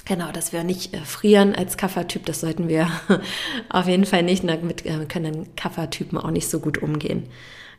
Genau, 0.06 0.32
dass 0.32 0.54
wir 0.54 0.64
nicht 0.64 0.94
äh, 0.94 1.00
frieren 1.00 1.56
als 1.56 1.78
Kaffertyp, 1.78 2.26
das 2.28 2.42
sollten 2.42 2.68
wir 2.68 2.90
auf 3.70 3.88
jeden 3.88 4.06
Fall 4.06 4.24
nicht. 4.24 4.48
Damit 4.48 4.86
äh, 4.86 5.06
können 5.06 5.56
Kaffertypen 5.56 6.18
auch 6.18 6.32
nicht 6.32 6.48
so 6.48 6.60
gut 6.60 6.78
umgehen. 6.78 7.28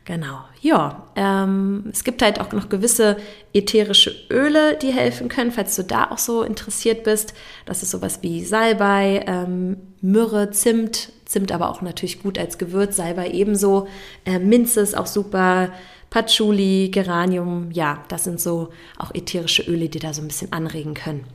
Genau, 0.03 0.39
ja. 0.61 1.07
Ähm, 1.17 1.85
es 1.91 2.05
gibt 2.05 2.21
halt 2.21 2.39
auch 2.39 2.53
noch 2.53 2.69
gewisse 2.69 3.17
ätherische 3.53 4.13
Öle, 4.29 4.77
die 4.77 4.91
helfen 4.93 5.27
können, 5.27 5.51
falls 5.51 5.75
du 5.75 5.83
da 5.83 6.11
auch 6.11 6.17
so 6.17 6.43
interessiert 6.43 7.03
bist. 7.03 7.33
Das 7.65 7.83
ist 7.83 7.91
sowas 7.91 8.19
wie 8.21 8.45
Salbei, 8.45 9.25
ähm, 9.27 9.77
Myrrhe, 10.01 10.51
Zimt, 10.51 11.11
Zimt 11.25 11.51
aber 11.51 11.69
auch 11.69 11.81
natürlich 11.81 12.23
gut 12.23 12.39
als 12.39 12.57
Gewürz, 12.57 12.95
Salbei 12.95 13.31
ebenso. 13.31 13.89
Äh, 14.25 14.39
Minze 14.39 14.79
ist 14.79 14.97
auch 14.97 15.07
super, 15.07 15.73
Patchouli, 16.09 16.89
Geranium, 16.89 17.71
ja, 17.71 18.03
das 18.07 18.23
sind 18.23 18.39
so 18.39 18.69
auch 18.97 19.13
ätherische 19.13 19.63
Öle, 19.63 19.89
die 19.89 19.99
da 19.99 20.13
so 20.13 20.21
ein 20.21 20.29
bisschen 20.29 20.53
anregen 20.53 20.93
können. 20.93 21.25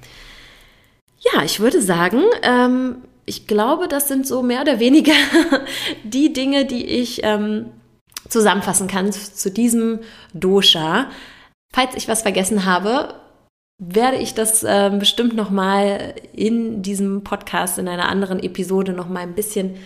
Ja, 1.23 1.43
ich 1.45 1.61
würde 1.61 1.81
sagen, 1.81 2.23
ähm, 2.43 2.97
ich 3.25 3.47
glaube, 3.47 3.89
das 3.89 4.09
sind 4.09 4.27
so 4.27 4.43
mehr 4.43 4.63
oder 4.63 4.81
weniger 4.81 5.13
die 6.05 6.33
Dinge, 6.33 6.65
die 6.65 6.85
ich 6.85 7.21
ähm, 7.23 7.67
zusammenfassen 8.29 8.89
kann 8.89 9.13
zu 9.13 9.51
diesem 9.51 10.01
Dosha. 10.35 11.11
Falls 11.73 11.95
ich 11.95 12.09
was 12.09 12.23
vergessen 12.23 12.65
habe, 12.65 13.15
werde 13.79 14.19
ich 14.19 14.35
das 14.35 14.63
äh, 14.63 14.91
bestimmt 14.99 15.35
noch 15.35 15.51
mal 15.51 16.15
in 16.33 16.83
diesem 16.83 17.25
Podcast 17.25 17.79
in 17.79 17.89
einer 17.89 18.09
anderen 18.09 18.43
Episode 18.43 18.93
noch 18.93 19.09
mal 19.09 19.21
ein 19.21 19.35
bisschen 19.35 19.77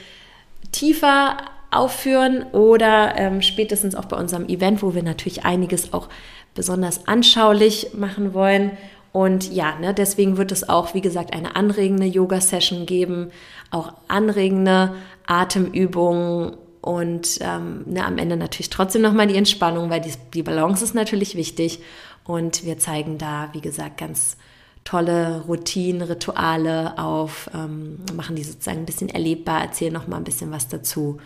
tiefer 0.73 1.37
aufführen 1.71 2.45
oder 2.53 3.17
ähm, 3.17 3.43
spätestens 3.43 3.95
auch 3.95 4.05
bei 4.07 4.17
unserem 4.17 4.49
Event, 4.49 4.83
wo 4.83 4.95
wir 4.95 5.03
natürlich 5.03 5.45
einiges 5.45 5.93
auch 5.93 6.09
besonders 6.55 7.07
anschaulich 7.07 7.89
machen 7.95 8.35
wollen. 8.35 8.73
Und 9.17 9.51
ja, 9.51 9.79
ne, 9.79 9.95
deswegen 9.95 10.37
wird 10.37 10.53
es 10.53 10.69
auch, 10.69 10.93
wie 10.93 11.01
gesagt, 11.01 11.33
eine 11.33 11.57
anregende 11.57 12.05
Yoga-Session 12.05 12.85
geben, 12.85 13.31
auch 13.71 13.95
anregende 14.09 14.95
Atemübungen 15.25 16.59
und 16.83 17.39
ähm, 17.41 17.85
ne, 17.87 18.05
am 18.05 18.19
Ende 18.19 18.37
natürlich 18.37 18.69
trotzdem 18.69 19.01
nochmal 19.01 19.27
die 19.27 19.37
Entspannung, 19.37 19.89
weil 19.89 20.03
die, 20.03 20.13
die 20.35 20.43
Balance 20.43 20.85
ist 20.85 20.95
natürlich 20.95 21.35
wichtig. 21.35 21.79
Und 22.25 22.67
wir 22.67 22.77
zeigen 22.77 23.17
da, 23.17 23.49
wie 23.55 23.63
gesagt, 23.63 23.97
ganz 23.97 24.37
tolle 24.85 25.45
Routinen, 25.49 26.03
Rituale 26.03 26.99
auf, 26.99 27.49
ähm, 27.55 28.01
machen 28.15 28.37
die 28.37 28.45
sozusagen 28.45 28.81
ein 28.81 28.87
bisschen 28.87 29.09
erlebbar, 29.09 29.63
erzählen 29.63 29.95
nochmal 29.95 30.21
ein 30.21 30.25
bisschen 30.25 30.53
was 30.53 30.69
dazu. 30.69 31.17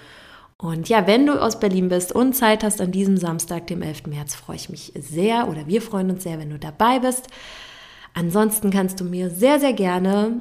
Und 0.58 0.88
ja, 0.88 1.08
wenn 1.08 1.26
du 1.26 1.42
aus 1.42 1.58
Berlin 1.58 1.88
bist 1.88 2.12
und 2.12 2.34
Zeit 2.34 2.62
hast 2.62 2.80
an 2.80 2.92
diesem 2.92 3.16
Samstag, 3.16 3.66
dem 3.66 3.82
11. 3.82 4.06
März, 4.06 4.36
freue 4.36 4.54
ich 4.54 4.70
mich 4.70 4.92
sehr 4.94 5.48
oder 5.48 5.66
wir 5.66 5.82
freuen 5.82 6.10
uns 6.10 6.22
sehr, 6.22 6.38
wenn 6.38 6.50
du 6.50 6.58
dabei 6.60 7.00
bist. 7.00 7.26
Ansonsten 8.14 8.70
kannst 8.70 9.00
du 9.00 9.04
mir 9.04 9.30
sehr, 9.30 9.60
sehr 9.60 9.72
gerne 9.72 10.40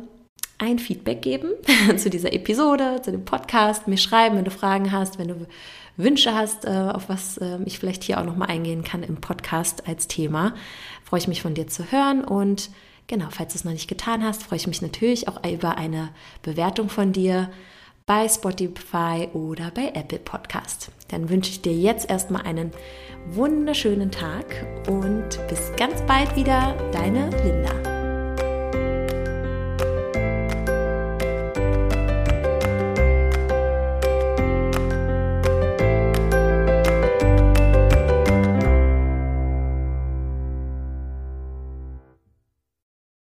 ein 0.58 0.79
Feedback 0.79 1.21
geben 1.21 1.51
zu 1.97 2.10
dieser 2.10 2.34
Episode, 2.34 3.01
zu 3.01 3.12
dem 3.12 3.25
Podcast, 3.25 3.88
mir 3.88 3.97
schreiben, 3.97 4.38
wenn 4.38 4.45
du 4.45 4.51
Fragen 4.51 4.91
hast, 4.91 5.17
wenn 5.17 5.29
du 5.29 5.47
Wünsche 5.95 6.34
hast, 6.34 6.65
äh, 6.65 6.69
auf 6.69 7.10
was 7.10 7.39
ähm, 7.41 7.63
ich 7.65 7.79
vielleicht 7.79 8.03
hier 8.03 8.19
auch 8.19 8.25
nochmal 8.25 8.49
eingehen 8.49 8.84
kann 8.84 9.03
im 9.03 9.17
Podcast 9.17 9.88
als 9.88 10.08
Thema. 10.08 10.53
Freue 11.03 11.19
ich 11.19 11.27
mich 11.27 11.41
von 11.41 11.53
dir 11.53 11.67
zu 11.67 11.91
hören. 11.91 12.23
Und 12.23 12.69
genau, 13.08 13.27
falls 13.32 13.53
du 13.53 13.60
es 13.60 13.65
noch 13.65 13.73
nicht 13.73 13.89
getan 13.89 14.23
hast, 14.23 14.43
freue 14.43 14.58
ich 14.58 14.67
mich 14.67 14.82
natürlich 14.82 15.27
auch 15.27 15.43
über 15.45 15.77
eine 15.77 16.10
Bewertung 16.41 16.89
von 16.89 17.12
dir 17.12 17.49
bei 18.09 18.27
Spotify 18.27 19.29
oder 19.33 19.69
bei 19.69 19.91
Apple 19.93 20.17
Podcast. 20.17 20.89
Dann 21.09 21.29
wünsche 21.29 21.51
ich 21.51 21.61
dir 21.61 21.73
jetzt 21.73 22.09
erstmal 22.09 22.41
einen 22.41 22.71
wunderschönen 23.27 24.09
Tag 24.09 24.65
und 24.87 25.29
bis 25.47 25.71
ganz 25.77 26.01
bald 26.07 26.35
wieder, 26.35 26.75
deine 26.91 27.29
Linda. 27.43 27.98